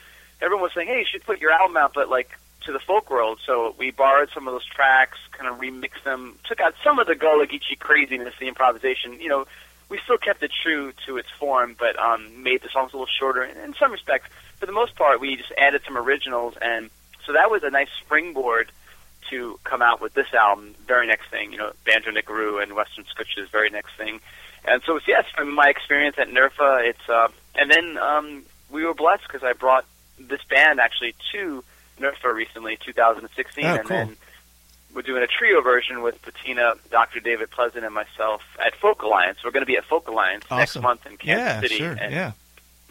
everyone 0.42 0.64
was 0.64 0.74
saying, 0.74 0.88
"Hey, 0.88 1.00
you 1.00 1.06
should 1.06 1.24
put 1.24 1.40
your 1.40 1.52
album 1.52 1.78
out, 1.78 1.94
but 1.94 2.10
like 2.10 2.38
to 2.66 2.72
the 2.72 2.80
folk 2.80 3.10
world." 3.10 3.40
So 3.46 3.76
we 3.78 3.92
borrowed 3.92 4.30
some 4.34 4.48
of 4.48 4.54
those 4.54 4.66
tracks, 4.66 5.18
kind 5.32 5.50
of 5.50 5.60
remixed 5.60 6.04
them, 6.04 6.38
took 6.46 6.60
out 6.60 6.76
some 6.84 7.00
of 7.00 7.08
the 7.08 7.16
Gullah 7.16 7.48
Geechee 7.48 7.80
craziness, 7.80 8.34
the 8.40 8.48
improvisation. 8.48 9.20
You 9.20 9.30
know, 9.30 9.46
we 9.90 10.00
still 10.04 10.18
kept 10.18 10.44
it 10.44 10.52
true 10.64 10.94
to 11.06 11.18
its 11.18 11.30
form, 11.40 11.76
but 11.78 11.98
um, 12.00 12.44
made 12.44 12.62
the 12.62 12.70
songs 12.70 12.94
a 12.94 12.98
little 12.98 13.08
shorter. 13.08 13.44
In, 13.44 13.58
in 13.58 13.74
some 13.76 13.92
respects, 13.92 14.28
for 14.58 14.66
the 14.66 14.72
most 14.72 14.96
part, 14.96 15.20
we 15.20 15.36
just 15.36 15.54
added 15.58 15.82
some 15.86 15.98
originals, 15.98 16.56
and 16.62 16.90
so 17.26 17.34
that 17.34 17.50
was 17.50 17.64
a 17.64 17.70
nice 17.70 17.90
springboard 18.02 18.72
to 19.30 19.60
come 19.64 19.82
out 19.82 20.02
with 20.02 20.14
this 20.14 20.34
album. 20.34 20.76
Very 20.86 21.08
next 21.08 21.30
thing, 21.30 21.52
you 21.52 21.58
know, 21.58 21.72
Banjo 21.86 22.12
Nickaroo 22.12 22.62
and 22.62 22.74
Western 22.76 23.06
Scooches, 23.06 23.50
very 23.50 23.70
next 23.70 23.96
thing. 23.98 24.20
And 24.66 24.82
so, 24.86 24.96
it's, 24.98 25.08
yes, 25.08 25.26
from 25.36 25.54
my 25.54 25.68
experience 25.70 26.18
at 26.18 26.30
NERFA, 26.30 26.88
it's 26.90 27.10
uh, 27.10 27.28
and 27.56 27.70
then 27.70 27.98
um, 27.98 28.44
we 28.70 28.86
were 28.86 28.94
blessed 28.94 29.24
because 29.28 29.44
I 29.44 29.54
brought 29.54 29.86
this 30.20 30.42
band 30.50 30.80
actually 30.80 31.16
to 31.34 31.64
NERFA 32.00 32.34
recently, 32.34 32.78
2016, 32.84 33.66
Oh, 33.66 33.68
and 33.76 33.80
cool. 33.82 33.88
then 33.98 34.18
we're 34.94 35.02
doing 35.02 35.24
a 35.24 35.28
trio 35.28 35.62
version 35.62 36.02
with 36.02 36.22
Bettina, 36.24 36.74
Dr. 36.92 37.20
David 37.20 37.52
Pleasant, 37.52 37.84
and 37.84 37.94
myself 37.94 38.42
at 38.64 38.76
Folk 38.76 39.02
Alliance. 39.02 39.40
We're 39.44 39.52
going 39.52 39.62
to 39.64 39.68
be 39.68 39.78
at 39.78 39.86
Folk 39.86 40.08
Alliance 40.08 40.46
next 40.50 40.80
month 40.80 41.06
in 41.06 41.18
Kansas 41.18 41.46
yeah, 41.46 41.62
City, 41.62 41.78
sure. 41.78 41.98
and 42.00 42.14
Yeah. 42.14 42.32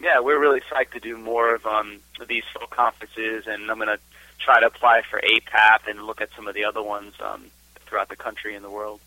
yeah, 0.01 0.19
we're 0.19 0.39
really 0.39 0.61
psyched 0.61 0.91
to 0.91 0.99
do 0.99 1.17
more 1.17 1.55
of 1.55 1.65
um, 1.65 1.99
these 2.27 2.43
folk 2.53 2.69
conferences, 2.69 3.45
and 3.47 3.69
I'm 3.71 3.77
going 3.77 3.87
to 3.89 3.99
try 4.39 4.59
to 4.59 4.65
apply 4.67 5.01
for 5.09 5.21
APAP 5.21 5.87
and 5.89 6.03
look 6.03 6.19
at 6.21 6.29
some 6.35 6.47
of 6.47 6.53
the 6.55 6.65
other 6.65 6.83
ones 6.83 7.13
um, 7.21 7.45
throughout 7.85 8.09
the 8.09 8.15
country 8.17 8.53
and 8.55 8.63
the 8.63 8.69
world. 8.69 8.99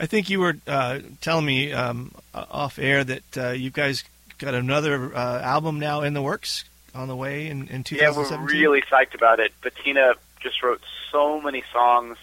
I 0.00 0.06
think 0.06 0.30
you 0.30 0.40
were 0.40 0.56
uh, 0.66 1.00
telling 1.20 1.44
me 1.44 1.72
um, 1.72 2.12
off 2.34 2.78
air 2.78 3.04
that 3.04 3.36
uh, 3.36 3.50
you 3.50 3.68
guys 3.70 4.02
got 4.38 4.54
another 4.54 5.14
uh, 5.14 5.40
album 5.42 5.78
now 5.78 6.00
in 6.00 6.14
the 6.14 6.22
works 6.22 6.64
on 6.94 7.06
the 7.06 7.14
way 7.14 7.48
in, 7.48 7.68
in 7.68 7.84
Yeah, 7.90 8.08
2017. 8.08 8.40
we're 8.46 8.52
really 8.52 8.82
psyched 8.90 9.14
about 9.14 9.40
it. 9.40 9.52
Bettina 9.62 10.14
just 10.40 10.62
wrote 10.62 10.80
so 11.12 11.40
many 11.42 11.62
songs, 11.70 12.16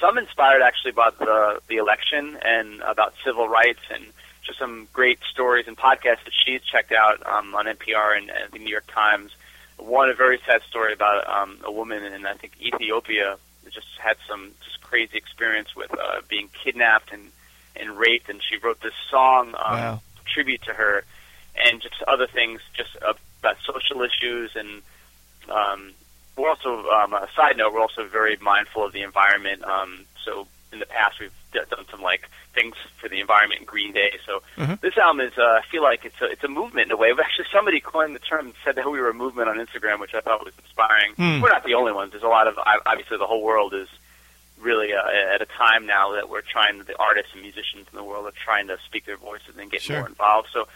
some 0.00 0.18
inspired 0.18 0.62
actually 0.62 0.90
about 0.90 1.18
the 1.20 1.60
the 1.68 1.76
election 1.76 2.36
and 2.42 2.80
about 2.82 3.14
civil 3.24 3.48
rights, 3.48 3.80
and 3.94 4.04
just 4.44 4.58
some 4.58 4.88
great 4.92 5.20
stories 5.30 5.68
and 5.68 5.76
podcasts 5.78 6.24
that 6.24 6.32
she's 6.44 6.60
checked 6.62 6.90
out 6.90 7.24
um, 7.24 7.54
on 7.54 7.66
NPR 7.66 8.16
and, 8.18 8.30
and 8.30 8.50
the 8.52 8.58
New 8.58 8.70
York 8.70 8.88
Times. 8.92 9.30
One 9.78 10.10
a 10.10 10.14
very 10.14 10.40
sad 10.44 10.62
story 10.62 10.92
about 10.92 11.28
um, 11.28 11.58
a 11.64 11.70
woman 11.70 12.02
in 12.02 12.26
I 12.26 12.34
think 12.34 12.52
Ethiopia 12.60 13.38
just 13.74 13.88
had 13.98 14.16
some 14.28 14.52
just 14.64 14.80
crazy 14.82 15.16
experience 15.16 15.74
with 15.76 15.90
uh, 15.92 16.20
being 16.28 16.48
kidnapped 16.64 17.12
and 17.12 17.30
and 17.74 17.96
raped, 17.98 18.28
and 18.28 18.40
she 18.42 18.58
wrote 18.58 18.80
this 18.80 18.92
song 19.10 19.48
um, 19.48 19.78
Wow. 19.80 20.00
tribute 20.26 20.62
to 20.62 20.74
her, 20.74 21.04
and 21.66 21.80
just 21.80 22.02
other 22.06 22.26
things 22.26 22.60
just 22.74 22.96
about 22.96 23.56
social 23.64 24.02
issues 24.02 24.54
and 24.54 24.82
um, 25.50 25.92
we're 26.36 26.48
also 26.48 26.88
um, 26.88 27.12
a 27.12 27.28
side 27.36 27.56
note. 27.56 27.72
We're 27.74 27.80
also 27.80 28.06
very 28.06 28.36
mindful 28.40 28.84
of 28.86 28.92
the 28.92 29.02
environment. 29.02 29.62
Um, 29.64 30.06
so 30.24 30.46
in 30.72 30.78
the 30.78 30.86
past, 30.86 31.20
we've 31.20 31.32
done 31.52 31.84
some 31.90 32.02
like 32.02 32.28
things 32.54 32.74
for 32.98 33.08
the 33.08 33.20
environment 33.20 33.60
in 33.60 33.66
Green 33.66 33.92
Day. 33.92 34.18
So 34.26 34.42
Mhm. 34.58 34.80
this 34.80 34.96
album 34.98 35.20
is. 35.26 35.36
Uh, 35.38 35.60
I 35.62 35.66
feel 35.70 35.82
like 35.82 36.04
it's 36.04 36.20
a 36.20 36.26
it's 36.26 36.44
a 36.44 36.48
movement 36.48 36.86
in 36.86 36.92
a 36.92 36.96
way. 36.96 37.12
Actually, 37.18 37.46
somebody 37.52 37.80
coined 37.80 38.14
the 38.14 38.18
term, 38.20 38.52
said 38.64 38.74
that 38.76 38.90
we 38.90 39.00
were 39.00 39.08
a 39.10 39.14
movement 39.14 39.48
on 39.48 39.58
Instagram, 39.58 39.98
which 40.00 40.14
I 40.14 40.20
thought 40.20 40.44
was 40.44 40.54
inspiring. 40.58 41.12
Hmm. 41.14 41.40
We're 41.40 41.50
not 41.50 41.64
the 41.64 41.74
only 41.74 41.92
ones. 41.92 42.12
There's 42.12 42.22
a 42.22 42.28
lot 42.28 42.46
of 42.48 42.58
obviously 42.86 43.18
the 43.18 43.26
whole 43.26 43.42
world 43.42 43.74
is 43.74 43.88
really 44.60 44.92
uh, 44.92 45.34
at 45.34 45.42
a 45.42 45.46
time 45.46 45.86
now 45.86 46.12
that 46.12 46.28
we're 46.28 46.40
trying 46.42 46.78
the 46.84 46.96
artists 46.98 47.32
and 47.32 47.42
musicians 47.42 47.86
in 47.90 47.96
the 47.96 48.04
world 48.04 48.26
are 48.26 48.32
trying 48.44 48.68
to 48.68 48.78
speak 48.86 49.04
their 49.06 49.16
voices 49.16 49.56
and 49.58 49.70
get 49.70 49.82
Sure. 49.82 49.98
more 49.98 50.06
involved. 50.08 50.48
So 50.52 50.68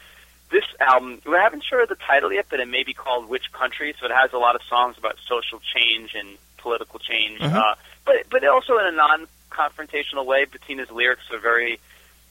this 0.50 0.64
album, 0.80 1.20
we 1.24 1.34
haven't 1.34 1.62
sure 1.64 1.82
of 1.82 1.88
the 1.88 1.94
title 1.96 2.32
yet, 2.32 2.46
but 2.50 2.58
it 2.60 2.66
may 2.68 2.82
be 2.84 2.94
called 2.94 3.28
Which 3.28 3.52
Country. 3.52 3.94
So 4.00 4.06
it 4.06 4.12
has 4.12 4.32
a 4.32 4.38
lot 4.38 4.54
of 4.56 4.62
songs 4.68 4.96
about 4.98 5.18
social 5.28 5.60
change 5.74 6.14
and 6.14 6.36
political 6.58 6.98
change, 6.98 7.40
Uh-huh. 7.40 7.58
uh, 7.58 7.74
but 8.04 8.28
but 8.30 8.44
also 8.46 8.78
in 8.78 8.86
a 8.86 8.92
non-confrontational 9.50 10.24
way. 10.26 10.44
Bettina's 10.44 10.90
lyrics 10.90 11.22
are 11.32 11.38
very, 11.38 11.78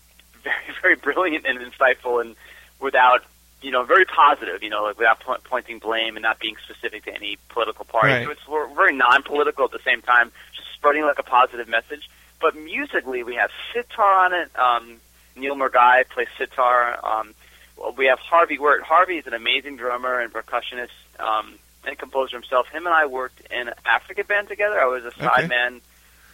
very, 0.43 0.56
very 0.82 0.95
brilliant 0.95 1.45
and 1.45 1.60
insightful, 1.60 2.21
and 2.21 2.36
without 2.80 3.23
you 3.62 3.71
know 3.71 3.84
very 3.84 4.06
positive. 4.06 4.63
You 4.63 4.69
know, 4.69 4.84
like 4.84 4.97
without 4.97 5.19
po- 5.19 5.38
pointing 5.43 5.80
blame 5.80 6.15
and 6.15 6.23
not 6.23 6.39
being 6.39 6.56
specific 6.63 7.06
to 7.06 7.13
any 7.13 7.38
political 7.49 7.86
party. 7.86 8.13
Right. 8.13 8.25
So 8.25 8.32
it's 8.32 8.47
we're 8.47 8.73
very 8.73 8.95
non-political 8.95 9.65
at 9.65 9.71
the 9.71 9.80
same 9.86 10.01
time, 10.01 10.32
just 10.56 10.67
spreading 10.73 11.04
like 11.04 11.19
a 11.19 11.23
positive 11.23 11.67
message. 11.67 12.10
But 12.41 12.56
musically, 12.56 13.23
we 13.23 13.36
have 13.36 13.49
sitar 13.73 14.25
on 14.25 14.34
it. 14.34 14.51
Um, 14.58 14.97
Neel 15.36 15.56
Murgai 15.56 16.08
plays 16.10 16.28
sitar. 16.38 16.99
Um, 17.04 17.34
we 17.97 18.06
have 18.06 18.19
Harvey 18.19 18.58
Wirht. 18.58 18.82
Harvey 18.82 19.17
is 19.17 19.28
an 19.28 19.34
amazing 19.34 19.78
drummer 19.78 20.19
and 20.19 20.32
percussionist 20.32 20.89
um, 21.19 21.56
and 21.86 21.97
composer 21.97 22.38
himself. 22.38 22.67
Him 22.67 22.86
and 22.86 22.95
I 22.95 23.06
worked 23.06 23.41
in 23.51 23.67
an 23.67 23.73
African 23.86 24.25
band 24.25 24.47
together. 24.47 24.80
I 24.80 24.86
was 24.86 25.04
a 25.04 25.12
sideman 25.12 25.82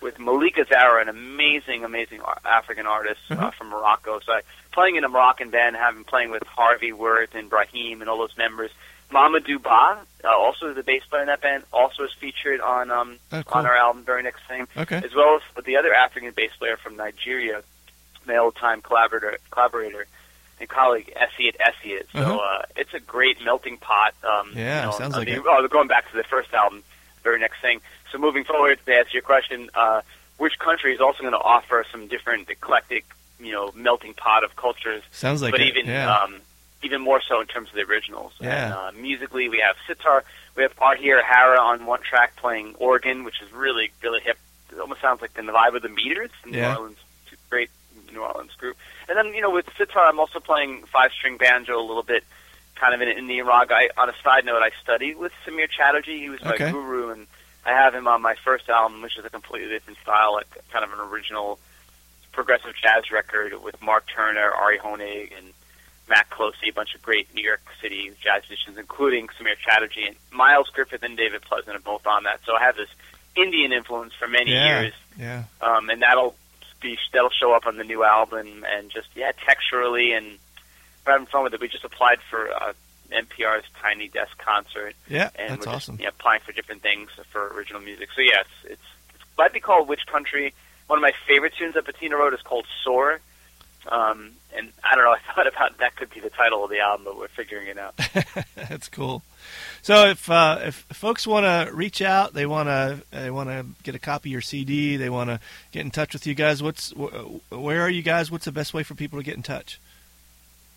with 0.01 0.19
Malika 0.19 0.65
Zarra, 0.65 1.01
an 1.01 1.09
amazing, 1.09 1.83
amazing 1.83 2.21
African 2.45 2.87
artist 2.87 3.21
uh, 3.29 3.35
Mhm. 3.35 3.53
from 3.53 3.69
Morocco. 3.69 4.19
So 4.19 4.33
I 4.33 4.41
playing 4.73 4.95
in 4.95 5.03
a 5.03 5.09
Moroccan 5.09 5.49
band, 5.49 5.75
having 5.75 6.03
playing 6.03 6.31
with 6.31 6.43
Harvey 6.43 6.91
Wirht 6.91 7.35
and 7.35 7.49
Brahim 7.49 8.01
and 8.01 8.09
all 8.09 8.17
those 8.17 8.35
members. 8.37 8.71
Mamadou 9.11 9.61
Ba, 9.61 9.99
uh, 10.23 10.27
also 10.29 10.73
the 10.73 10.83
bass 10.83 11.03
player 11.09 11.21
in 11.21 11.27
that 11.27 11.41
band, 11.41 11.63
also 11.73 12.03
is 12.03 12.13
featured 12.13 12.61
on 12.61 12.89
um, 12.89 13.17
Oh, 13.33 13.43
cool. 13.43 13.59
on 13.59 13.65
our 13.65 13.75
album 13.75 14.03
Very 14.05 14.23
Next 14.23 14.41
Thing 14.47 14.67
Okay. 14.77 14.97
as 15.03 15.13
well 15.13 15.39
as 15.57 15.63
the 15.65 15.75
other 15.77 15.93
African 15.93 16.31
bass 16.31 16.51
player 16.57 16.77
from 16.77 16.95
Nigeria, 16.95 17.61
my 18.25 18.37
old 18.37 18.55
time 18.55 18.81
collaborator, 18.81 19.37
collaborator 19.51 20.05
and 20.61 20.69
colleague 20.69 21.11
Esiet 21.17 21.55
Esiet. 21.57 22.05
So 22.13 22.19
Uh-huh. 22.19 22.37
uh, 22.37 22.61
it's 22.77 22.93
a 22.93 22.99
great 23.01 23.41
melting 23.43 23.77
pot. 23.77 24.13
Um, 24.23 24.51
Yeah, 24.55 24.81
you 24.81 24.85
know, 24.91 24.97
sounds 24.97 25.15
like 25.17 25.25
the, 25.27 25.33
it. 25.33 25.43
Oh, 25.45 25.67
going 25.67 25.87
back 25.89 26.09
to 26.11 26.15
the 26.17 26.23
first 26.23 26.53
album, 26.53 26.81
very 27.23 27.39
next 27.39 27.59
thing. 27.61 27.81
So 28.11 28.17
moving 28.17 28.43
forward, 28.43 28.79
to 28.85 28.93
answer 28.95 29.11
your 29.13 29.21
question, 29.21 29.69
uh, 29.73 30.01
which 30.37 30.59
country 30.59 30.93
is 30.93 30.99
also 30.99 31.21
going 31.21 31.33
to 31.33 31.39
offer 31.39 31.85
some 31.91 32.07
different 32.07 32.49
eclectic, 32.49 33.05
you 33.39 33.51
know, 33.53 33.71
melting 33.75 34.13
pot 34.13 34.43
of 34.43 34.55
cultures 34.55 35.03
Sounds 35.11 35.41
like 35.41 35.51
but 35.51 35.61
it. 35.61 35.67
even 35.67 35.85
yeah. 35.87 36.13
um, 36.13 36.35
even 36.83 36.99
more 37.01 37.21
so 37.21 37.39
in 37.41 37.47
terms 37.47 37.69
of 37.69 37.75
the 37.75 37.81
originals. 37.83 38.33
Yeah. 38.39 38.65
And, 38.65 38.73
uh, 38.73 39.01
musically, 39.01 39.49
we 39.49 39.59
have 39.59 39.75
sitar. 39.87 40.23
We 40.55 40.63
have 40.63 40.75
Arhir 40.77 41.21
Hara 41.23 41.59
on 41.59 41.85
one 41.85 42.01
track 42.01 42.35
playing 42.35 42.75
organ, 42.79 43.23
which 43.23 43.41
is 43.41 43.51
really 43.53 43.91
really 44.03 44.19
hip. 44.21 44.37
It 44.71 44.79
almost 44.79 45.01
sounds 45.01 45.21
like 45.21 45.33
the 45.33 45.41
vibe 45.43 45.75
of 45.75 45.81
the 45.83 45.89
Meters 45.89 46.31
in 46.45 46.53
Yeah. 46.53 46.73
New 46.73 46.77
Orleans. 46.79 46.97
Great 47.49 47.69
New 48.13 48.21
Orleans 48.21 48.53
group. 48.55 48.77
And 49.07 49.17
then 49.17 49.33
you 49.33 49.41
know 49.41 49.51
with 49.51 49.67
sitar, 49.77 50.05
I'm 50.05 50.19
also 50.19 50.39
playing 50.39 50.83
five 50.85 51.11
string 51.11 51.37
banjo 51.37 51.79
a 51.79 51.85
little 51.85 52.03
bit, 52.03 52.23
kind 52.75 52.93
of 52.95 53.01
in 53.01 53.09
an 53.09 53.17
Indian 53.17 53.45
raga. 53.45 53.75
I, 53.75 53.89
on 53.97 54.09
a 54.09 54.13
side 54.23 54.43
note, 54.45 54.61
I 54.63 54.71
studied 54.81 55.17
with 55.17 55.31
Samir 55.45 55.69
Chatterjee. 55.69 56.19
He 56.19 56.29
was 56.29 56.41
my 56.43 56.53
Okay. 56.53 56.71
guru, 56.71 57.09
and 57.11 57.27
I 57.65 57.71
have 57.71 57.93
him 57.93 58.07
on 58.07 58.21
my 58.21 58.35
first 58.43 58.69
album, 58.69 59.01
which 59.01 59.17
is 59.17 59.25
a 59.25 59.29
completely 59.29 59.69
different 59.69 59.99
style, 59.99 60.33
like 60.33 60.47
kind 60.71 60.83
of 60.83 60.91
an 60.93 60.99
original 60.99 61.59
progressive 62.31 62.73
jazz 62.81 63.11
record 63.11 63.53
with 63.61 63.81
Mark 63.81 64.05
Turner, 64.13 64.49
Ari 64.51 64.79
Honig, 64.79 65.37
and 65.37 65.53
Matt 66.09 66.29
Clohesy, 66.29 66.69
a 66.69 66.73
bunch 66.73 66.95
of 66.95 67.01
great 67.01 67.33
New 67.35 67.43
York 67.43 67.61
City 67.81 68.11
jazz 68.21 68.43
musicians, 68.49 68.77
including 68.77 69.27
Samir 69.27 69.55
Chatterjee 69.63 70.07
and 70.07 70.15
Miles 70.31 70.69
Griffith 70.69 71.03
and 71.03 71.15
David 71.17 71.41
Pleasant 71.41 71.75
are 71.75 71.79
both 71.79 72.05
on 72.07 72.23
that. 72.23 72.39
So 72.45 72.55
I 72.55 72.63
have 72.63 72.75
this 72.75 72.89
Indian 73.35 73.71
influence 73.71 74.13
for 74.13 74.27
many 74.27 74.51
yeah. 74.51 74.81
years, 74.81 74.93
Yeah. 75.17 75.43
um, 75.61 75.89
and 75.89 76.01
that'll 76.01 76.35
be 76.81 76.97
that'll 77.13 77.29
show 77.29 77.53
up 77.53 77.67
on 77.67 77.77
the 77.77 77.83
new 77.83 78.03
album. 78.03 78.65
And 78.67 78.89
just 78.89 79.07
yeah, 79.15 79.31
texturally 79.33 80.17
and 80.17 80.25
we're 81.05 81.13
having 81.13 81.27
fun 81.27 81.43
with 81.43 81.53
it. 81.53 81.61
We 81.61 81.67
just 81.67 81.85
applied 81.85 82.19
for 82.29 82.51
uh, 82.51 82.73
NPR's 83.11 83.65
Tiny 83.81 84.07
Desk 84.07 84.37
concert, 84.37 84.95
Yeah. 85.09 85.29
and 85.35 85.51
That's 85.51 85.65
we're 85.67 85.73
awesome. 85.73 85.97
yeah, 85.99 86.09
applying 86.09 86.41
for 86.41 86.51
different 86.51 86.81
things 86.81 87.09
for 87.31 87.47
original 87.55 87.81
music. 87.81 88.09
So 88.15 88.21
yes, 88.21 88.45
it's, 88.63 88.81
it's 89.13 89.23
might 89.37 89.53
be 89.53 89.59
called 89.59 89.87
Which 89.87 90.05
Country. 90.07 90.53
One 90.87 90.97
of 90.99 91.01
my 91.03 91.13
favorite 91.27 91.53
tunes 91.57 91.73
that 91.75 91.85
Bettina 91.85 92.17
wrote 92.17 92.33
is 92.33 92.41
called 92.41 92.65
Soar. 92.83 93.19
Um, 93.87 94.33
and 94.55 94.71
I 94.83 94.95
don't 94.95 95.03
know. 95.05 95.11
I 95.29 95.33
thought 95.33 95.47
about 95.47 95.77
that 95.79 95.95
could 95.95 96.11
be 96.11 96.19
the 96.19 96.29
title 96.29 96.63
of 96.63 96.69
the 96.69 96.79
album, 96.79 97.05
but 97.05 97.17
we're 97.17 97.27
figuring 97.29 97.67
it 97.67 97.77
out. 97.79 97.95
That's 98.55 98.87
cool. 98.89 99.23
So 99.81 100.07
if 100.09 100.29
uh, 100.29 100.59
if 100.63 100.75
folks 100.93 101.25
want 101.25 101.45
to 101.45 101.73
reach 101.73 102.01
out, 102.01 102.33
they 102.33 102.45
want 102.45 102.67
to 102.67 103.01
they 103.11 103.31
want 103.31 103.49
to 103.49 103.65
get 103.83 103.95
a 103.95 103.99
copy 103.99 104.29
of 104.29 104.33
your 104.33 104.41
CD, 104.41 104.97
they 104.97 105.09
want 105.09 105.29
to 105.31 105.39
get 105.71 105.81
in 105.83 105.89
touch 105.91 106.13
with 106.13 106.27
you 106.27 106.35
guys. 106.35 106.61
What's 106.61 106.91
wh- 106.91 107.51
where 107.51 107.81
are 107.81 107.89
you 107.89 108.03
guys? 108.03 108.29
What's 108.29 108.45
the 108.45 108.51
best 108.51 108.73
way 108.73 108.83
for 108.83 108.93
people 108.93 109.17
to 109.17 109.23
get 109.25 109.35
in 109.35 109.41
touch? 109.43 109.79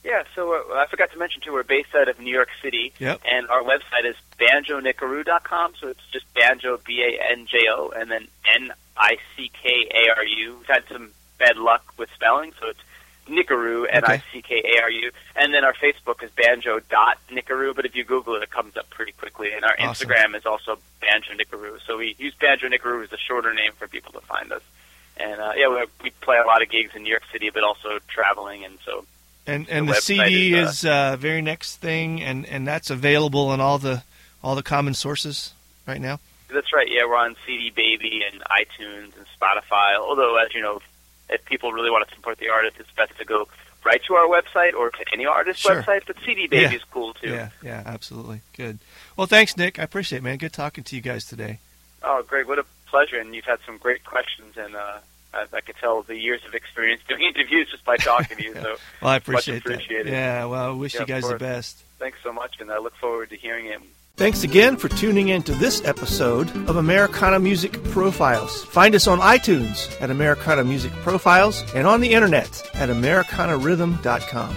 Yeah, 0.05 0.25
so 0.35 0.53
uh, 0.53 0.75
I 0.75 0.87
forgot 0.91 1.11
to 1.13 1.19
mention 1.19 1.41
too, 1.41 1.53
we're 1.55 1.63
based 1.63 1.95
out 1.95 2.09
of 2.09 2.21
New 2.21 2.31
York 2.33 2.51
City, 2.63 2.93
Yep. 2.99 3.23
and 3.25 3.49
our 3.49 3.63
website 3.63 4.05
is 4.05 4.17
banjonickaroo.com. 4.39 5.75
So 5.81 5.89
it's 5.89 6.07
just 6.13 6.33
banjo, 6.35 6.79
B 6.87 7.03
A 7.03 7.33
N 7.33 7.47
J 7.47 7.67
O, 7.71 7.89
and 7.97 8.11
then 8.11 8.29
N 8.55 8.73
I 8.97 9.17
C 9.37 9.51
K 9.53 9.91
A 9.95 10.11
R 10.17 10.25
U. 10.25 10.57
We've 10.59 10.67
had 10.67 10.85
some 10.93 11.11
bad 11.39 11.57
luck 11.57 11.83
with 11.97 12.11
spelling, 12.15 12.53
so 12.61 12.69
it's 12.69 12.81
Nickaroo, 13.29 13.87
N 13.91 14.03
I 14.05 14.23
C 14.33 14.43
K 14.43 14.63
A 14.77 14.83
R 14.83 14.91
U, 14.91 15.11
and 15.37 15.55
then 15.55 15.65
our 15.65 15.73
Facebook 15.75 16.23
is 16.23 16.31
banjo. 16.33 16.81
But 17.75 17.87
if 17.87 17.97
you 17.97 18.05
Google 18.05 18.35
it, 18.37 18.43
it 18.43 18.51
comes 18.51 18.77
up 18.77 18.89
pretty 18.91 19.13
quickly. 19.13 19.53
And 19.53 19.65
our 19.65 19.75
Awesome. 19.79 20.09
Instagram 20.09 20.37
is 20.37 20.45
also 20.47 20.79
banjo 21.01 21.33
Nickaroo. 21.33 21.79
So 21.87 21.97
we 21.99 22.15
use 22.19 22.35
banjo 22.35 22.69
Nickaroo 22.69 23.03
as 23.05 23.13
a 23.13 23.17
shorter 23.19 23.53
name 23.55 23.73
for 23.79 23.89
people 23.89 24.13
to 24.13 24.21
find 24.21 24.53
us. 24.53 24.63
And 25.17 25.41
uh, 25.41 25.53
yeah, 25.57 25.69
we, 25.69 25.85
we 26.03 26.11
play 26.21 26.39
a 26.39 26.47
lot 26.47 26.63
of 26.63 26.69
gigs 26.69 26.95
in 26.95 27.03
New 27.05 27.11
York 27.11 27.23
City, 27.33 27.51
but 27.51 27.63
also 27.63 27.99
traveling, 28.09 28.65
and 28.65 28.79
so 28.85 29.05
And 29.47 29.69
and 29.69 29.89
The 29.89 29.93
the, 29.95 30.01
CD 30.01 30.55
is, 30.55 30.67
uh, 30.67 30.71
is 30.71 30.85
uh, 30.87 31.17
very 31.19 31.43
next 31.43 31.77
thing, 31.77 32.23
and, 32.23 32.47
and 32.47 32.67
that's 32.67 32.89
available 32.91 33.53
in 33.53 33.61
all 33.61 33.79
the 33.79 34.03
all 34.43 34.55
the 34.55 34.63
common 34.63 34.95
sources 34.95 35.53
right 35.87 36.01
now. 36.01 36.19
That's 36.49 36.73
right. 36.73 36.89
Yeah, 36.91 37.05
we're 37.07 37.17
on 37.17 37.37
CD 37.47 37.71
Baby 37.71 38.23
and 38.31 38.43
iTunes 38.45 39.13
and 39.17 39.27
Spotify. 39.41 39.97
Although, 39.99 40.37
as 40.37 40.55
you 40.55 40.63
know, 40.63 40.81
if 41.29 41.45
people 41.45 41.73
really 41.73 41.91
want 41.91 42.09
to 42.09 42.15
support 42.15 42.39
the 42.39 42.49
artist, 42.49 42.77
it's 42.79 42.91
best 42.93 43.17
to 43.19 43.25
go 43.25 43.49
right 43.85 44.01
to 44.07 44.15
our 44.15 44.27
website 44.29 44.73
or 44.75 44.91
to 44.91 45.05
any 45.13 45.27
artist's 45.27 45.63
Sure. 45.63 45.83
website. 45.83 46.03
But 46.07 46.17
CD 46.25 46.47
Baby 46.47 46.63
Yeah. 46.63 46.73
is 46.73 46.83
cool 46.91 47.13
too. 47.15 47.29
Yeah, 47.31 47.49
yeah, 47.63 47.83
absolutely. 47.85 48.41
Good. 48.57 48.79
Well, 49.17 49.27
thanks, 49.27 49.57
Nick. 49.59 49.79
I 49.79 49.83
appreciate 49.83 50.19
it, 50.19 50.23
man. 50.23 50.39
Good 50.39 50.53
talking 50.55 50.85
to 50.85 50.97
you 50.97 51.03
guys 51.03 51.25
today. 51.27 51.59
Oh, 52.03 52.23
great! 52.23 52.47
What 52.47 52.59
a 52.59 52.65
pleasure. 52.87 53.19
And 53.19 53.35
you've 53.35 53.45
had 53.47 53.59
some 53.67 53.77
great 53.79 54.05
questions, 54.05 54.57
and 54.57 54.75
uh, 54.77 54.99
I, 55.35 55.57
I 55.57 55.61
could 55.61 55.77
tell 55.77 56.03
the 56.03 56.17
years 56.19 56.41
of 56.47 56.55
experience 56.55 57.03
doing 57.09 57.23
interviews 57.35 57.69
just 57.71 57.85
by 57.85 57.97
talking 57.97 58.37
to 58.39 58.43
you. 58.43 58.55
So, 58.63 58.77
Well, 59.03 59.11
I 59.11 59.17
appreciate 59.17 59.59
appreciated. 59.67 60.07
that. 60.07 60.13
Yeah. 60.13 60.45
Well, 60.47 60.67
I 60.67 60.71
wish 60.71 60.95
Yeah, 60.95 61.01
you 61.01 61.07
guys 61.07 61.29
the 61.29 61.37
best. 61.37 61.83
thanks 61.99 62.19
so 62.23 62.33
much, 62.33 62.57
and 62.61 62.71
I 62.71 62.79
look 62.79 62.95
forward 62.97 63.31
to 63.31 63.37
hearing 63.37 63.67
it. 63.67 63.81
Thanks 64.17 64.45
again 64.45 64.77
for 64.77 64.89
tuning 64.89 65.29
in 65.31 65.43
to 65.43 65.53
this 65.55 65.85
episode 65.85 66.49
of 66.69 66.77
Americana 66.77 67.41
Music 67.41 67.83
Profiles. 67.85 68.63
Find 68.67 68.95
us 68.95 69.09
on 69.09 69.19
iTunes 69.19 70.01
at 70.01 70.09
Americana 70.11 70.63
Music 70.63 70.93
Profiles 71.03 71.65
and 71.75 71.85
on 71.85 72.01
the 72.01 72.13
internet 72.15 72.49
at 72.77 72.89
AmericanaRhythm.com. 72.91 74.55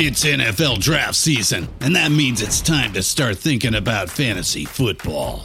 It's 0.00 0.24
NFL 0.24 0.78
draft 0.78 1.16
season, 1.16 1.66
and 1.80 1.96
that 1.96 2.12
means 2.12 2.40
it's 2.40 2.60
time 2.60 2.92
to 2.92 3.02
start 3.02 3.36
thinking 3.36 3.74
about 3.74 4.08
fantasy 4.08 4.64
football. 4.64 5.44